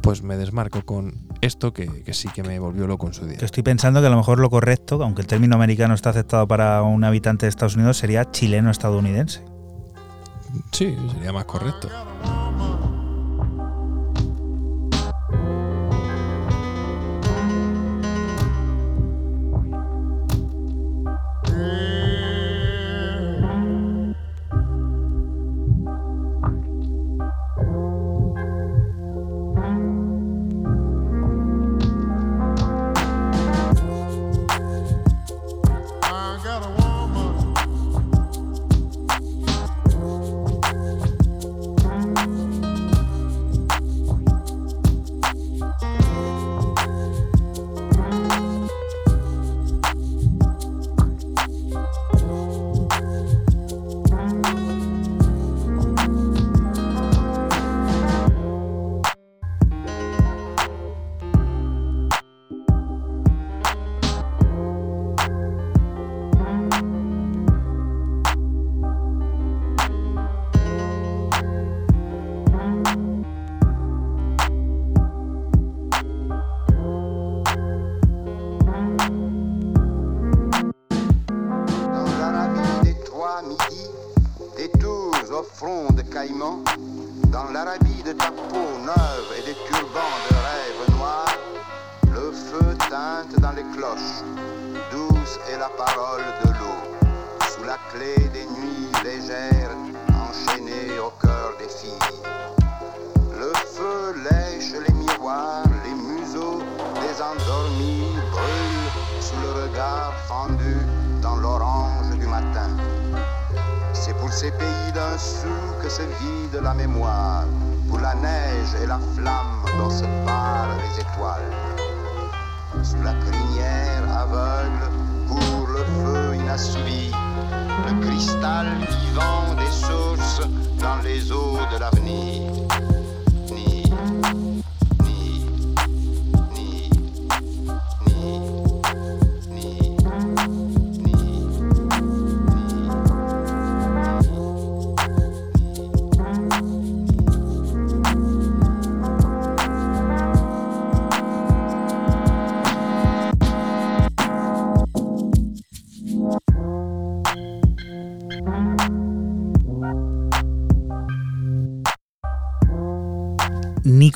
[0.01, 3.37] pues me desmarco con esto que, que sí que me volvió loco en su día.
[3.37, 6.47] Que estoy pensando que a lo mejor lo correcto, aunque el término americano está aceptado
[6.47, 9.43] para un habitante de Estados Unidos, sería chileno-estadounidense.
[10.71, 11.89] Sí, sería más correcto.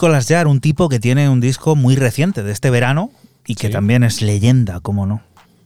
[0.04, 3.10] Nicolas Jarre, un tipo que tiene un disco muy reciente de este verano
[3.48, 3.74] y que Sí.
[3.74, 5.22] también es leyenda, como no.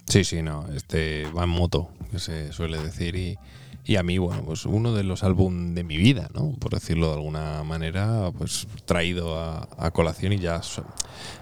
[0.06, 0.68] Sí, sí, no.
[0.76, 3.16] Este va en moto, que se suele decir.
[3.16, 3.40] Y,
[3.84, 6.52] y a mí, bueno, pues uno de los álbum de mi vida, ¿no?
[6.60, 10.62] Por decirlo de alguna manera, pues traído a, a colación y ya,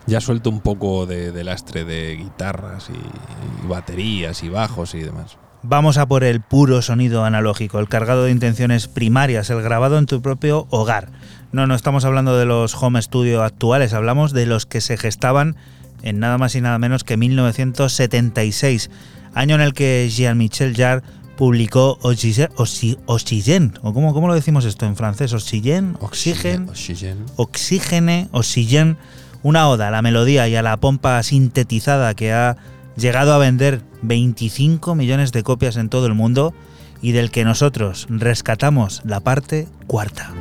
[0.07, 4.99] ya suelto un poco de, de lastre de guitarras y, y baterías y bajos y
[4.99, 5.35] demás.
[5.63, 10.05] Vamos a por el puro sonido analógico, el cargado de intenciones primarias, el grabado en
[10.05, 11.09] tu propio hogar.
[11.56, 15.56] No, no estamos hablando de los home studio actuales, hablamos de los que se gestaban
[16.03, 18.90] en nada más y nada menos que 1976,
[19.34, 21.02] año en el que Jean-Michel Jarre
[21.38, 27.23] publicó Oxygen, Oxy- Oxygen, o cómo, cómo lo decimos esto en francés, Oxygen, Oxygen, Oxygen.
[27.38, 28.98] Oxígene, Oxygen,
[29.41, 32.57] una oda a la melodía y a la pompa sintetizada que ha
[32.98, 36.53] llegado a vender 25 millones de copias en todo el mundo
[37.02, 40.34] y del que nosotros rescatamos la parte cuarta.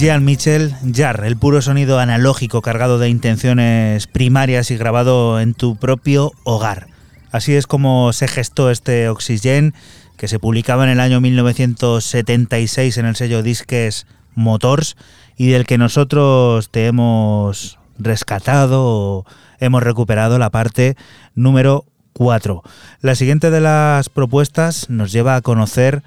[0.00, 5.76] Jean Michel Jarre, el puro sonido analógico cargado de intenciones primarias y grabado en tu
[5.76, 6.86] propio hogar.
[7.32, 9.74] Así es como se gestó este Oxygen,
[10.16, 14.96] que se publicaba en el año 1976 en el sello Disques Motors
[15.36, 19.26] y del que nosotros te hemos rescatado o
[19.58, 20.96] hemos recuperado la parte
[21.34, 22.62] número 4.
[23.02, 26.02] La siguiente de las propuestas nos lleva a conocer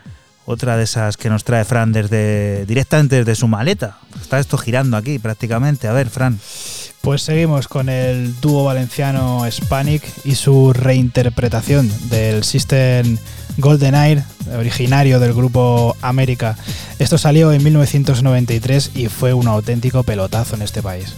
[0.45, 3.97] otra de esas que nos trae Fran desde directamente desde su maleta.
[4.21, 5.87] Está esto girando aquí prácticamente.
[5.87, 6.39] A ver, Fran.
[7.01, 13.17] Pues seguimos con el dúo valenciano Hispanic y su reinterpretación del System
[13.57, 14.23] Golden Air,
[14.57, 16.55] originario del grupo América.
[16.99, 21.13] Esto salió en 1993 y fue un auténtico pelotazo en este país.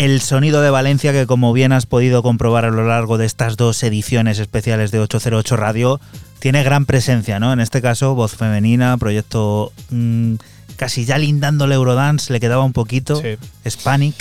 [0.00, 3.58] El sonido de Valencia que como bien has podido comprobar a lo largo de estas
[3.58, 6.00] dos ediciones especiales de 808 Radio,
[6.38, 7.52] tiene gran presencia, ¿no?
[7.52, 10.36] En este caso, voz femenina, proyecto mm,
[10.76, 13.20] casi ya lindando el Eurodance, le quedaba un poquito.
[13.20, 13.36] Sí.
[13.68, 14.14] Spanic.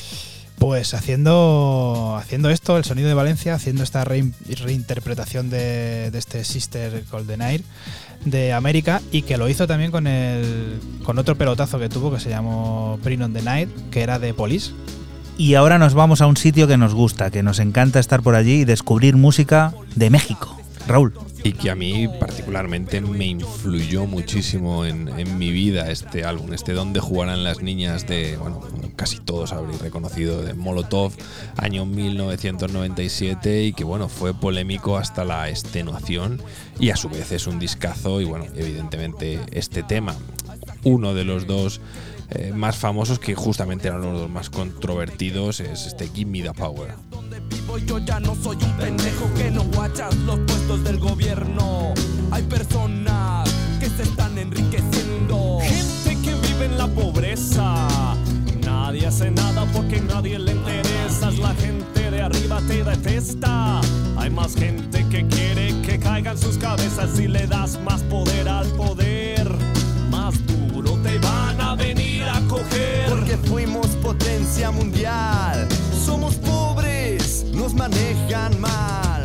[0.58, 6.44] Pues haciendo, haciendo esto, el sonido de Valencia, haciendo esta rein- reinterpretación de, de este
[6.44, 7.62] Sister Golden Air
[8.26, 12.20] de América y que lo hizo también con el con otro pelotazo que tuvo que
[12.20, 14.72] se llamó Bring on the Night, que era de Police.
[15.40, 18.36] Y ahora nos vamos a un sitio que nos gusta, que nos encanta estar por
[18.36, 20.60] allí y descubrir música de México.
[20.86, 21.14] Raúl.
[21.46, 27.00] Y que a mí particularmente me influyó muchísimo en, mi vida este álbum, este Donde
[27.00, 28.60] jugarán las niñas de, bueno,
[28.98, 31.14] casi todos habréis reconocido, de Molotov,
[31.56, 36.42] año 1997 y que bueno, fue polémico hasta la extenuación
[36.82, 40.16] y a su vez es un discazo y bueno, evidentemente este tema,
[40.84, 41.80] uno de los dos
[42.32, 46.54] eh, más famosos que justamente eran los dos más controvertidos es este Give Me the
[46.54, 46.94] Power.
[47.88, 51.94] yo ya no soy un pendejo que no guachas los puestos del gobierno.
[52.30, 53.50] Hay personas
[53.80, 55.58] que se están enriqueciendo.
[55.62, 57.88] Gente que vive en la pobreza.
[58.64, 61.40] Nadie hace nada porque nadie le interesas.
[61.40, 63.82] La gente de arriba te detesta.
[64.18, 68.68] Hay más gente que quiere que caigan sus cabezas si le das más poder al
[68.74, 69.79] poder.
[71.76, 73.10] Venir a coger.
[73.10, 75.68] Porque fuimos potencia mundial.
[76.06, 79.19] Somos pobres, nos manejan mal.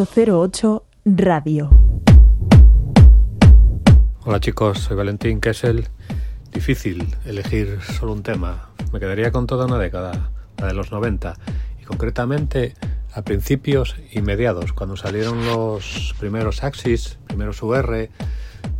[0.00, 1.68] 808 Radio.
[4.24, 5.88] Hola chicos, soy Valentín Kessel.
[6.50, 8.70] Difícil elegir solo un tema.
[8.94, 11.34] Me quedaría con toda una década, la de los 90,
[11.82, 12.76] y concretamente
[13.12, 18.08] a principios y mediados, cuando salieron los primeros Axis, primeros UR,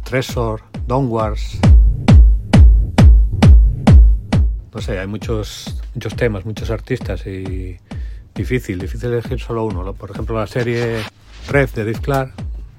[0.05, 1.60] Tresor, Downwards.
[4.72, 7.76] No sé, hay muchos, muchos temas, muchos artistas y
[8.34, 9.84] difícil, difícil elegir solo uno.
[9.84, 9.92] ¿no?
[9.94, 11.02] Por ejemplo, la serie
[11.51, 12.32] Red de Dick Clark,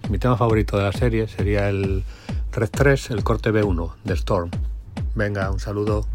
[0.10, 2.06] mi tema favorito de la serie sería el
[2.54, 4.50] Red 3, el corte B1 de Storm.
[5.14, 6.08] Venga, un saludo.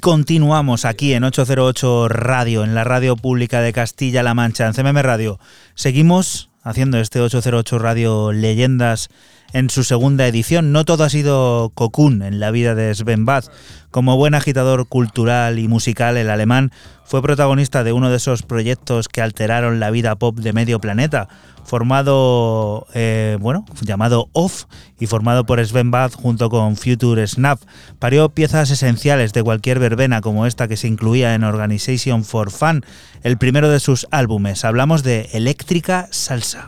[0.04, 5.40] Continuamos aquí en 808 Radio, en la radio pública de Castilla-La Mancha, en CMM Radio.
[5.76, 9.08] Seguimos haciendo este 808 Radio Leyendas
[9.54, 10.74] en su segunda edición.
[10.74, 13.46] No todo ha sido Cocoon en la vida de Sven Bad.
[13.92, 16.74] Como buen agitador cultural y musical, el alemán
[17.06, 21.28] fue protagonista de uno de esos proyectos que alteraron la vida pop de medio planeta,
[21.66, 24.66] formado, eh, bueno, llamado Off
[25.00, 27.60] y formado por Sven Bad junto con Future Snap.
[28.00, 32.86] Parió piezas esenciales de cualquier verbena como esta que se incluía en Organization for Fun,
[33.24, 34.66] el primero de sus álbumes.
[34.66, 36.68] Hablamos de Eléctrica Salsa.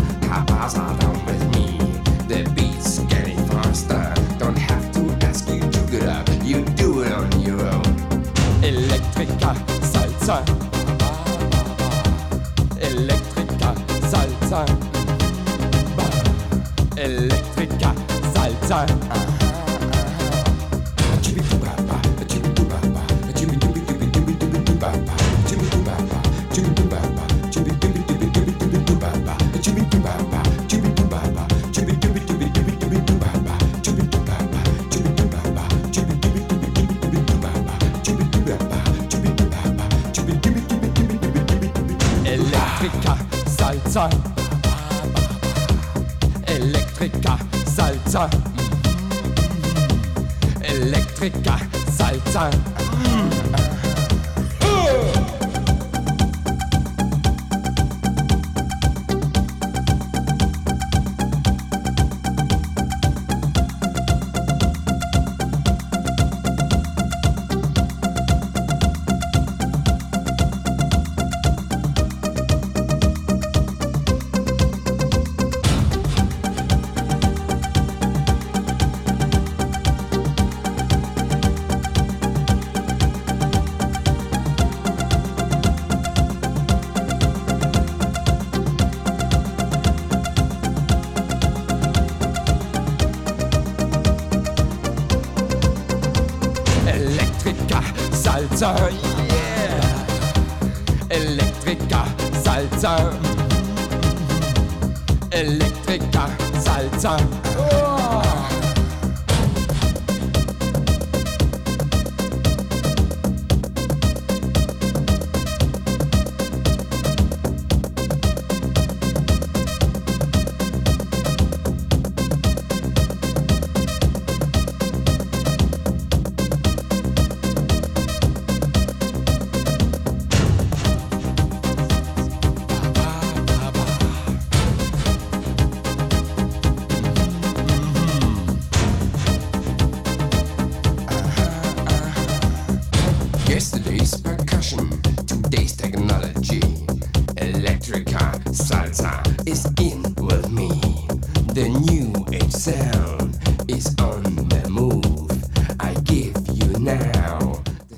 [10.21, 10.43] salsa.
[12.79, 13.73] Electrica
[14.09, 14.65] salsa.
[16.95, 17.93] Electrica
[18.33, 18.85] salsa.
[43.91, 44.09] Salsa.
[46.47, 48.29] Electrica salsa.
[50.61, 51.57] Electrica
[51.91, 52.80] salsa.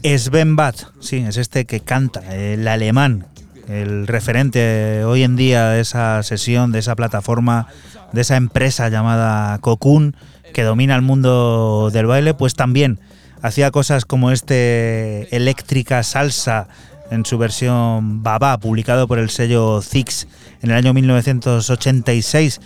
[0.04, 3.26] Sven Bad, sí, es este que canta, el alemán,
[3.70, 7.68] el referente hoy en día de esa sesión, de esa plataforma,
[8.12, 10.16] de esa empresa llamada Cocoon,
[10.54, 13.00] que domina el mundo del baile, pues también
[13.42, 16.68] hacía cosas como este Eléctrica Salsa
[17.10, 20.28] en su versión Baba, publicado por el sello Zix
[20.62, 22.60] en el año 1986,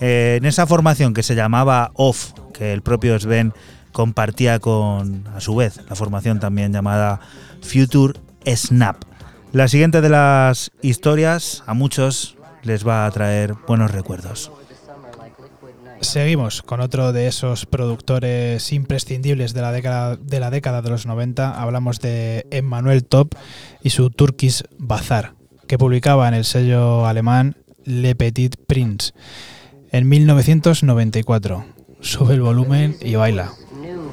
[0.00, 3.52] eh, en esa formación que se llamaba Off, que el propio Sven
[3.94, 7.20] compartía con, a su vez, la formación también llamada
[7.62, 8.96] Future Snap.
[9.52, 14.50] La siguiente de las historias a muchos les va a traer buenos recuerdos.
[16.00, 21.06] Seguimos con otro de esos productores imprescindibles de la década de, la década de los
[21.06, 21.62] 90.
[21.62, 23.36] Hablamos de Emmanuel Top
[23.80, 25.34] y su Turkish Bazar,
[25.68, 29.12] que publicaba en el sello alemán Le Petit Prince
[29.92, 31.64] en 1994.
[32.00, 33.52] Sube el volumen y baila.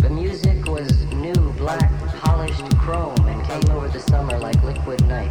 [0.01, 1.91] The music was new black
[2.21, 5.31] polished chrome and came over the summer like liquid night.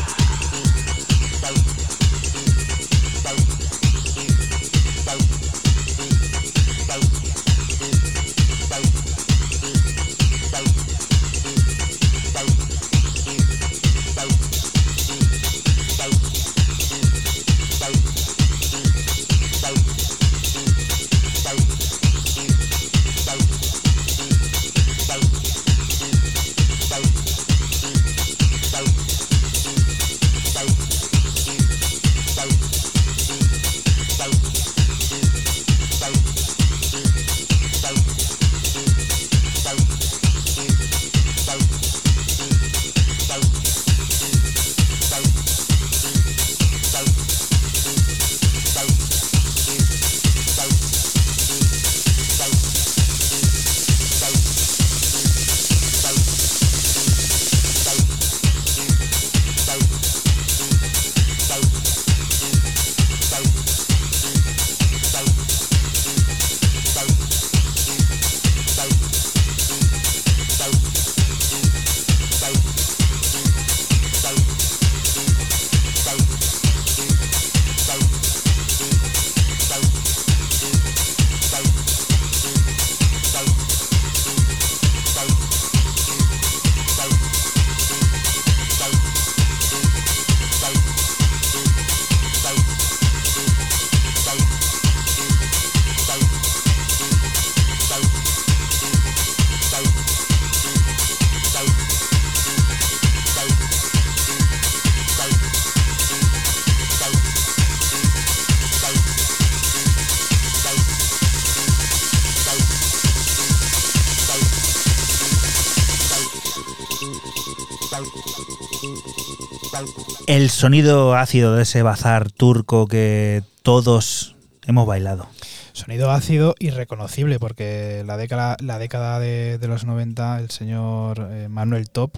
[120.31, 125.27] El sonido ácido de ese bazar turco que todos hemos bailado.
[125.73, 131.27] Sonido ácido y reconocible, porque la década, la década de, de los 90, el señor
[131.31, 132.17] eh, Manuel Top,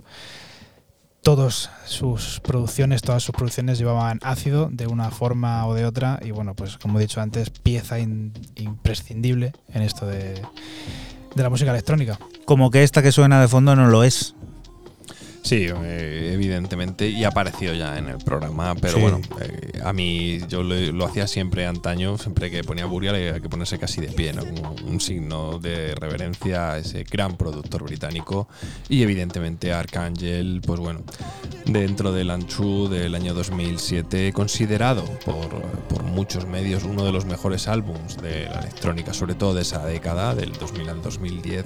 [1.23, 6.29] todas sus producciones, todas sus producciones llevaban ácido de una forma o de otra, y
[6.29, 10.35] bueno, pues como he dicho antes, pieza in- imprescindible en esto de,
[11.35, 12.19] de la música electrónica.
[12.45, 14.35] Como que esta que suena de fondo no lo es.
[15.43, 19.01] Sí, eh, evidentemente, y ha aparecido ya en el programa, pero Sí.
[19.01, 23.39] bueno, eh, a mí yo lo, lo hacía siempre antaño, siempre que ponía Burial había
[23.41, 24.45] que ponerse casi de pie, ¿no?
[24.45, 28.47] como un signo de reverencia a ese gran productor británico
[28.87, 31.01] y evidentemente Arcángel, pues bueno,
[31.65, 35.49] dentro del Untrue del año 2007, considerado por,
[35.89, 39.85] por muchos medios uno de los mejores álbums de la electrónica, sobre todo de esa
[39.85, 41.65] década, del 2000 al 2010,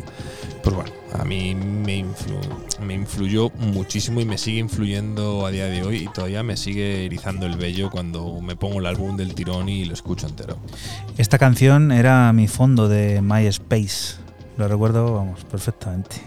[0.63, 5.65] pues bueno, a mí me, influ- me influyó muchísimo y me sigue influyendo a día
[5.65, 9.35] de hoy y todavía me sigue erizando el vello cuando me pongo el álbum del
[9.35, 10.57] tirón y lo escucho entero.
[11.17, 14.15] Esta canción era mi fondo de MySpace.
[14.57, 16.17] Lo recuerdo, vamos, perfectamente.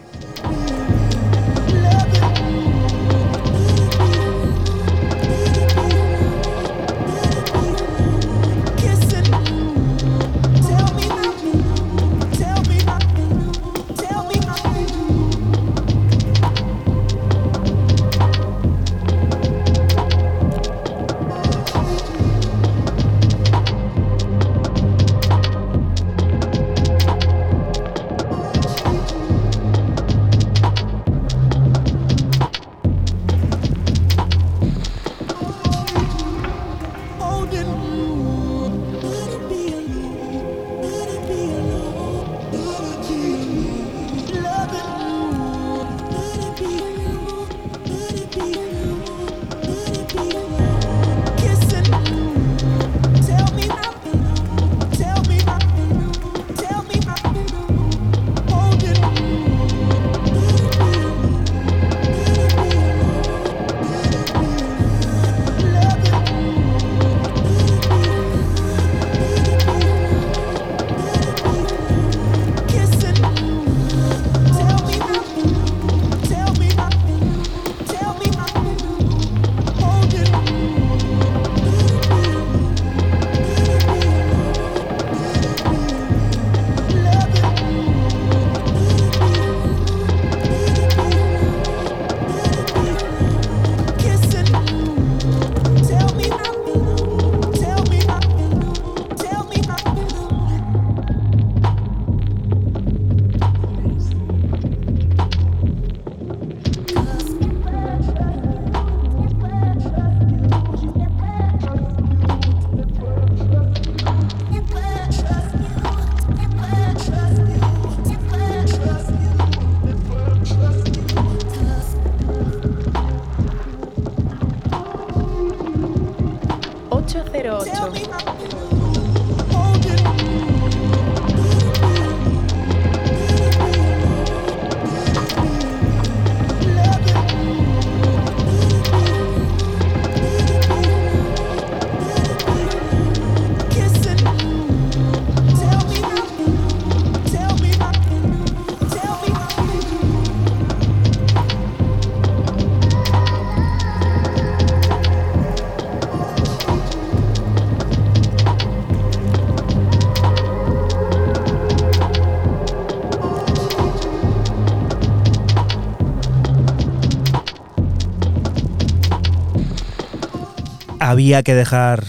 [171.10, 172.04] Había que dejar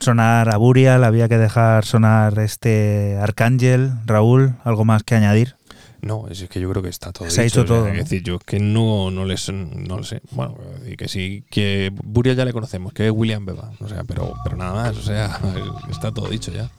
[0.00, 5.56] sonar a Burial, había que dejar sonar este Arcángel, Raúl, ¿algo más que añadir?
[6.00, 7.92] No, es que yo creo que está todo Se ha dicho, dicho o sea, todo,
[7.92, 10.22] Es decir, yo es que no, no les no lo sé.
[10.30, 10.56] Bueno,
[10.96, 13.72] que sí, que Burial ya le conocemos, que es William Beba.
[13.80, 15.38] O sea, pero, pero nada más, o sea,
[15.90, 16.70] está todo dicho ya.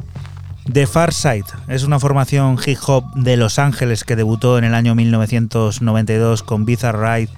[0.71, 4.73] The Far Side es una formación hip hop de Los Ángeles que debutó en el
[4.73, 7.31] año 1992 con Bizarre Ride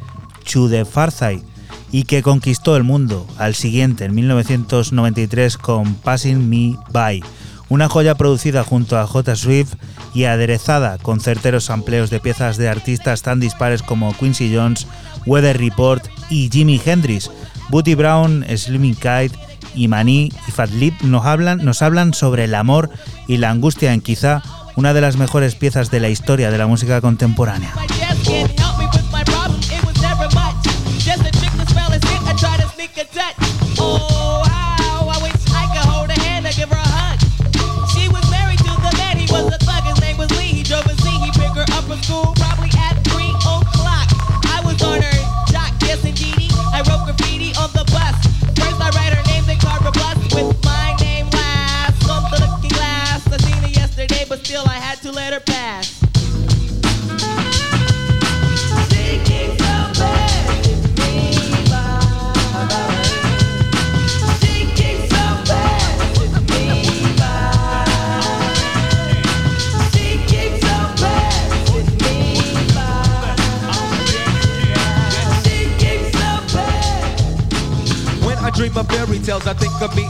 [0.51, 1.43] to the Far Side
[1.91, 7.23] y que conquistó el mundo al siguiente en 1993 con Passing Me By,
[7.69, 9.35] una joya producida junto a J.
[9.35, 9.75] Swift
[10.13, 14.87] y aderezada con certeros amplios de piezas de artistas tan dispares como Quincy Jones,
[15.25, 17.29] Weather Report y Jimi Hendrix.
[17.69, 19.31] Booty Brown, Slimming Kite
[19.75, 22.89] y Maní y Fat Lip nos hablan, nos hablan sobre el amor
[23.27, 24.41] y la angustia en quizá
[24.75, 27.73] una de las mejores piezas de la historia de la música contemporánea.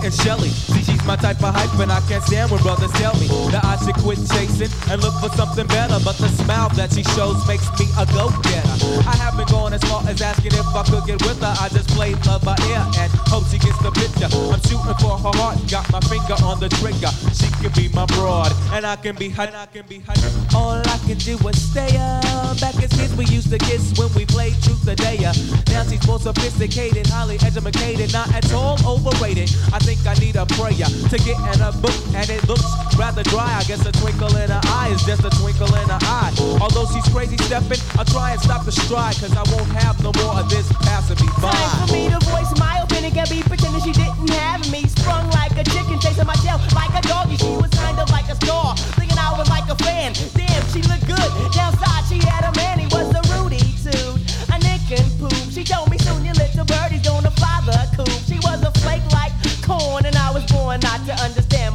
[0.10, 0.69] And Shelly.
[1.10, 3.98] My type of hype, and I can't stand when brothers tell me that I should
[3.98, 5.98] quit chasing and look for something better.
[6.06, 8.78] But the smile that she shows makes me a go-getter.
[9.10, 11.50] I haven't gone as far as asking if I could get with her.
[11.50, 14.30] I just play love by ear and hope she gets the picture.
[14.54, 17.10] I'm shooting for her heart, got my finger on the trigger.
[17.34, 20.14] She can be my broad, and I can be and I can be her.
[20.54, 22.62] All I can do is stay up.
[22.62, 25.34] Back as kids, we used to kiss when we played truth or dare.
[25.74, 29.50] Now she's more sophisticated, highly educated, not at all overrated.
[29.74, 32.68] I think I need a prayer to get in a book, and it looks
[32.98, 33.48] rather dry.
[33.56, 36.34] I guess a twinkle in her eye is just a twinkle in her eye.
[36.60, 40.12] Although she's crazy stepping, I'll try and stop the stride, cause I won't have no
[40.22, 41.52] more of this passing me by.
[41.52, 43.14] Time for me to voice my opinion.
[43.14, 44.86] Can be pretending she didn't have me.
[44.86, 47.38] Sprung like a chicken, chasing my tail like a doggy.
[47.38, 50.14] She was kind of like a star, thinking I was like a fan.
[50.36, 51.30] Damn, she looked good.
[51.54, 52.80] Downside, she had a man.
[52.80, 53.19] He was a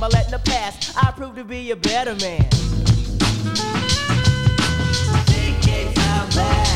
[0.04, 2.42] But letting the past, I proved to be a better man.
[5.24, 6.73] She kicks out bad.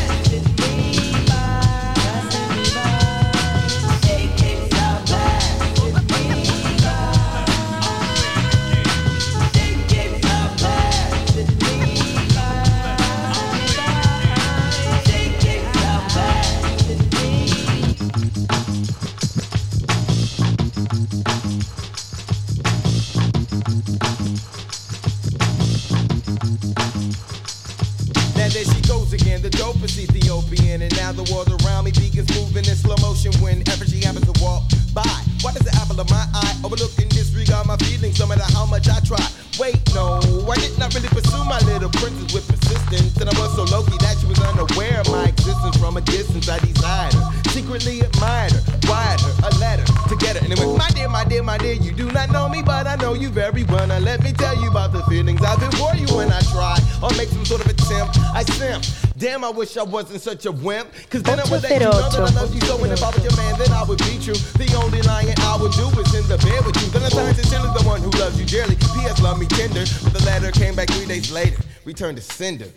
[29.72, 30.82] The dopest Ethiopian.
[30.82, 34.34] And now the world around me begins moving in slow motion whenever she happens to
[34.42, 34.64] walk
[34.94, 35.04] by.
[35.42, 38.66] Why does the apple of my eye overlook and disregard my feelings no matter how
[38.66, 39.22] much I try?
[39.58, 43.16] Wait, no, I did not really pursue my little princess with persistence.
[43.18, 46.00] And I was so low key that she was unaware of my existence from a
[46.02, 46.48] distance.
[46.48, 50.42] I desired her, secretly admired her, wired her a letter together, get.
[50.42, 52.86] And it went, my dear, my dear, my dear, you do not know me, but
[52.86, 53.86] I know you very well.
[53.86, 56.78] Now let me tell you about the feelings I've been for you when I try
[57.02, 58.18] or make some sort of attempt.
[58.34, 59.07] I simp.
[59.18, 60.92] Damn, I wish I wasn't such a wimp.
[61.10, 62.82] Cause then I would let you know that I love you so.
[62.84, 64.38] And if I was your man, then I would be true.
[64.54, 66.88] The only lying I would do is in the bed with you.
[66.90, 68.76] Then I signed sincerely the one who loves you dearly.
[68.76, 69.20] P.S.
[69.20, 69.84] Love me tender.
[70.04, 71.60] But the letter came back three days later.
[71.84, 72.70] Returned to sender.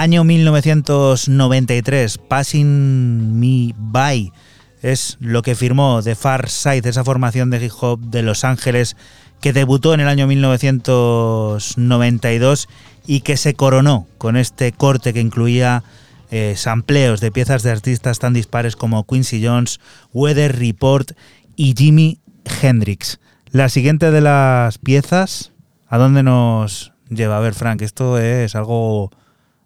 [0.00, 4.32] Año 1993, Passing Me By
[4.80, 8.96] es lo que firmó The Far Side, esa formación de hip hop de Los Ángeles
[9.42, 12.66] que debutó en el año 1992
[13.06, 15.84] y que se coronó con este corte que incluía
[16.30, 19.80] eh, sampleos de piezas de artistas tan dispares como Quincy Jones,
[20.14, 21.12] Weather Report
[21.56, 22.20] y Jimi
[22.62, 23.20] Hendrix.
[23.50, 25.52] La siguiente de las piezas,
[25.88, 27.36] ¿a dónde nos lleva?
[27.36, 29.10] A ver, Frank, esto es algo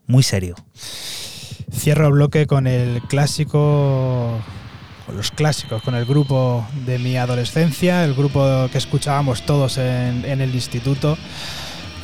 [0.07, 0.55] muy serio.
[1.73, 4.39] Cierro bloque con el clásico,
[5.07, 10.25] con los clásicos, con el grupo de mi adolescencia, el grupo que escuchábamos todos en,
[10.25, 11.17] en el instituto.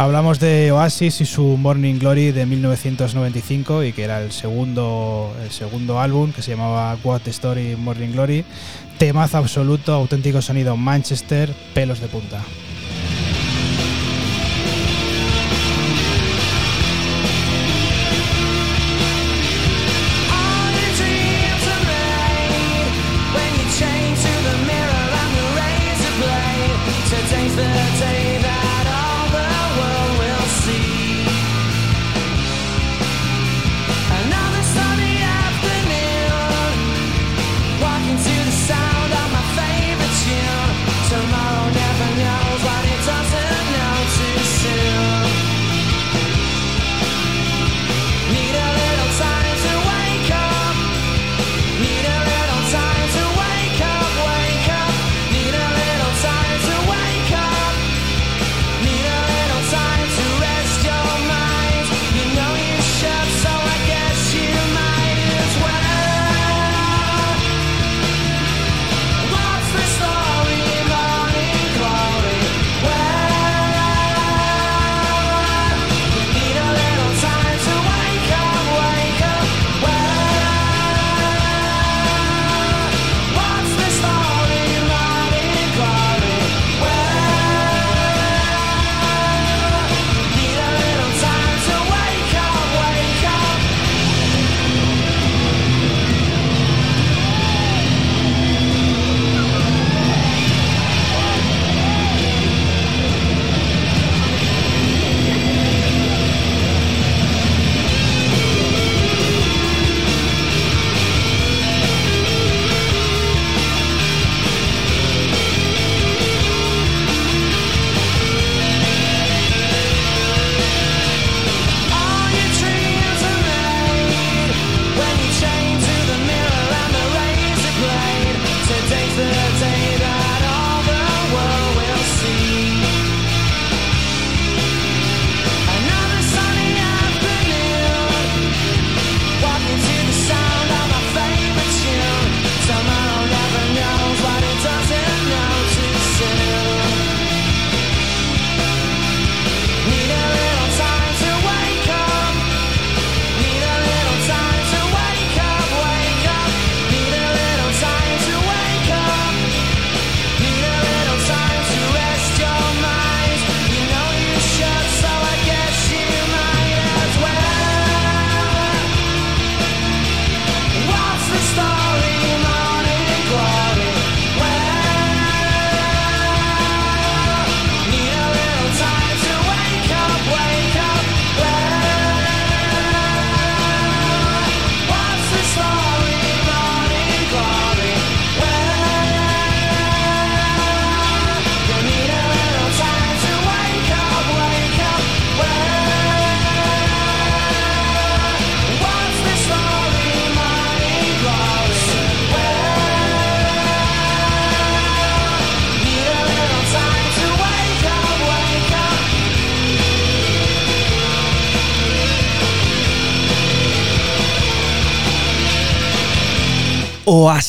[0.01, 5.51] Hablamos de Oasis y su Morning Glory de 1995 y que era el segundo, el
[5.51, 8.43] segundo álbum que se llamaba What the Story Morning Glory.
[8.97, 12.43] Temazo absoluto, auténtico sonido Manchester, pelos de punta.
[27.63, 28.20] certain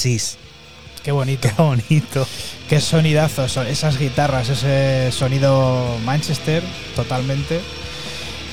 [0.02, 0.38] Oasis.
[1.04, 1.48] Qué bonito.
[1.48, 2.28] Qué bonito.
[2.68, 6.64] Qué sonidazo, son esas guitarras, ese sonido Manchester
[6.96, 7.62] totalmente.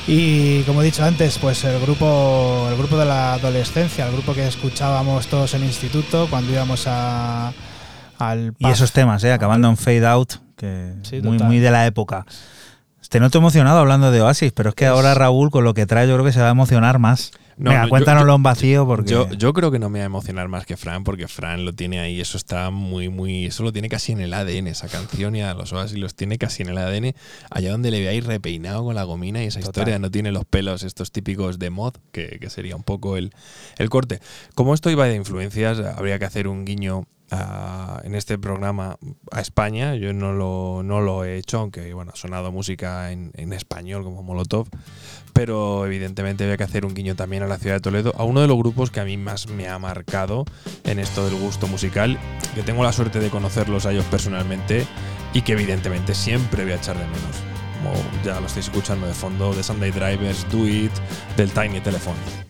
[0.06, 4.34] Y como he dicho antes, pues el grupo, el grupo de la adolescencia, el grupo
[4.34, 7.52] que escuchábamos todos en instituto cuando íbamos a,
[8.18, 9.32] al Y esos temas, ¿eh?
[9.32, 12.26] acabando en Fade Out, que Sí, muy, muy de la época.
[13.08, 16.06] Te noto emocionado hablando de Oasis, pero es que ahora Raúl, con lo que trae,
[16.06, 17.30] yo creo que se va a emocionar más.
[17.59, 19.10] No, Venga, no, cuéntanoslo yo- en vacío porque.
[19.10, 21.72] Yo, yo creo que no me va a emocionar más que Fran, porque Fran lo
[21.74, 23.47] tiene ahí, eso está muy, muy.
[23.47, 26.39] Eso lo tiene casi en el ADN, esa canción y a los Oasis los tiene
[26.39, 27.14] casi en el ADN,
[27.51, 29.70] allá donde le veáis repeinado con la gomina y esa Total.
[29.70, 33.32] historia, no tiene los pelos estos típicos de mod, que, que sería un poco el,
[33.78, 34.20] el corte.
[34.55, 38.96] Como esto iba de influencias, habría que hacer un guiño en este programa
[39.30, 39.94] a España.
[39.94, 44.05] Yo no lo, no lo he hecho, aunque bueno, ha sonado música en, en español
[44.05, 44.68] como Molotov.
[45.32, 48.40] Pero evidentemente había que hacer un guiño también a la ciudad de Toledo, a uno
[48.40, 50.44] de los grupos que a mí más me ha marcado
[50.84, 52.18] en esto del gusto musical,
[52.55, 54.86] que tengo la suerte de conocerlos a ellos personalmente
[55.34, 57.36] y que evidentemente siempre voy a echar de menos.
[57.78, 57.92] Como
[58.24, 60.92] ya lo estáis escuchando de fondo, de Sunday Drivers, Do It,
[61.36, 62.47] del Tiny Telephone.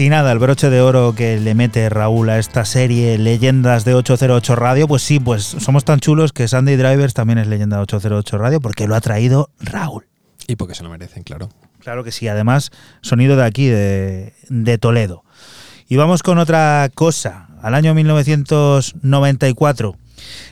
[0.00, 3.92] Casi nada, el broche de oro que le mete Raúl a esta serie Leyendas de
[3.92, 4.88] 808 Radio.
[4.88, 8.62] Pues sí, pues somos tan chulos que Sunday Drivers también es leyenda de 808 Radio
[8.62, 10.06] porque lo ha traído Raúl.
[10.46, 11.50] Y porque se lo merecen, claro.
[11.80, 12.70] Claro que sí, además,
[13.02, 15.22] sonido de aquí, de, de Toledo.
[15.86, 17.48] Y vamos con otra cosa.
[17.60, 19.96] Al año 1994,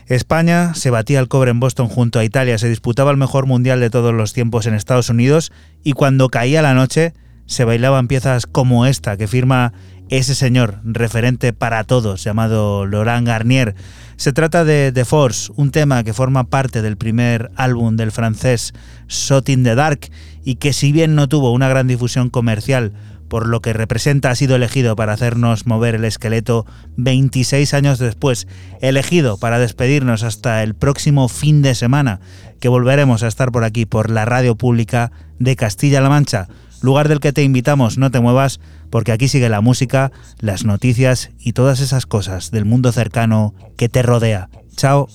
[0.05, 3.79] España se batía el cobre en Boston junto a Italia, se disputaba el mejor mundial
[3.79, 5.51] de todos los tiempos en Estados Unidos
[5.83, 7.15] y cuando caía la noche
[7.49, 9.73] se bailaban piezas como esta que firma
[10.09, 13.73] ese señor, referente para todos, llamado Laurent Garnier.
[14.17, 18.73] Se trata de The Force, un tema que forma parte del primer álbum del francés
[19.07, 20.11] Shot in the Dark
[20.45, 22.93] y que si bien no tuvo una gran difusión comercial,
[23.27, 26.67] por lo que representa ha sido elegido para hacernos mover el esqueleto
[26.97, 28.47] 26 años después,
[28.79, 32.19] elegido para despedirnos hasta el próximo fin de semana,
[32.59, 36.47] que volveremos a estar por aquí, por la radio pública de Castilla-La Mancha,
[36.81, 41.31] lugar del que te invitamos, no te muevas, porque aquí sigue la música, las noticias
[41.39, 44.49] y todas esas cosas del mundo cercano que te rodea.
[44.75, 45.07] Chao.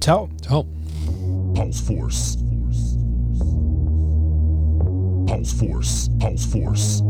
[0.00, 0.28] Chao.
[0.40, 0.66] Chao.
[1.54, 2.38] Pulse Force.
[5.26, 6.10] Pulse Force.
[6.18, 7.02] Pulse Force.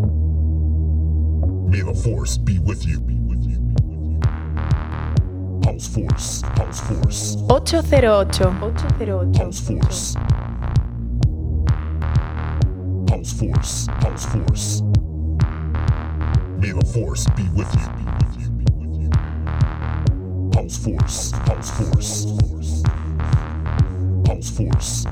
[1.69, 3.01] May the Force be with you.
[5.63, 6.43] Pulse Force.
[6.57, 7.37] Pulse Force.
[7.49, 8.47] 808.
[8.63, 9.33] 808.
[9.33, 10.17] Pulse Force.
[13.13, 13.89] Pulse Force.
[14.01, 14.81] Pulse Force.
[16.57, 17.87] May the Force be with you.
[20.51, 21.33] Pulse Force.
[21.45, 22.27] Pulse Force.
[24.25, 25.05] Pulse Force.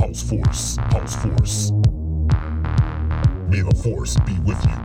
[0.00, 1.72] House Force, House Force.
[3.50, 4.78] May the Force be with you.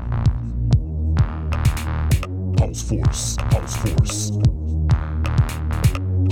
[2.60, 4.32] House Force, House Force.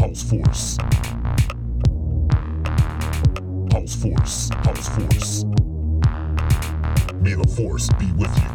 [0.02, 1.05] House Force.
[3.76, 5.44] House Force, House Force.
[7.20, 8.50] May the Force be with you.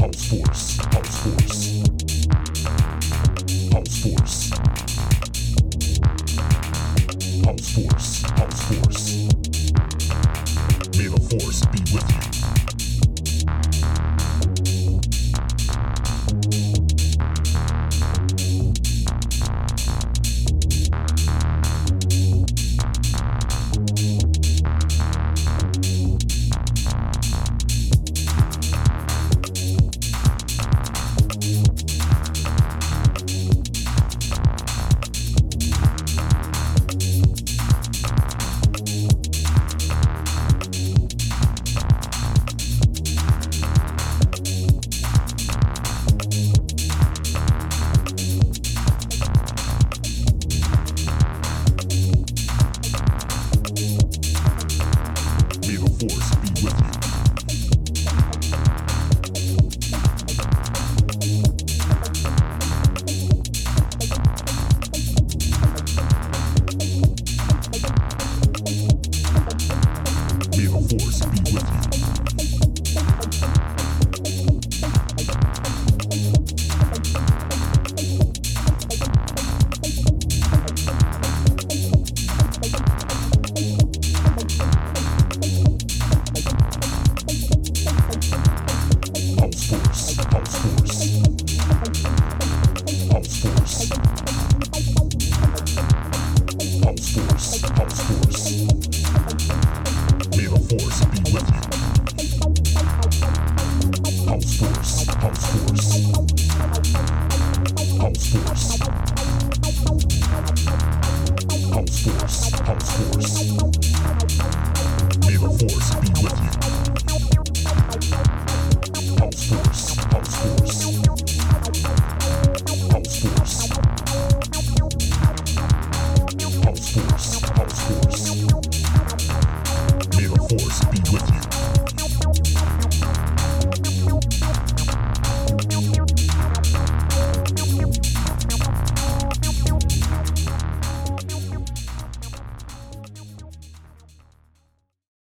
[0.00, 1.78] House Force, House Force.
[3.72, 4.50] House Force.
[7.44, 9.02] House Force, House Force.
[10.98, 12.57] May the Force be with you.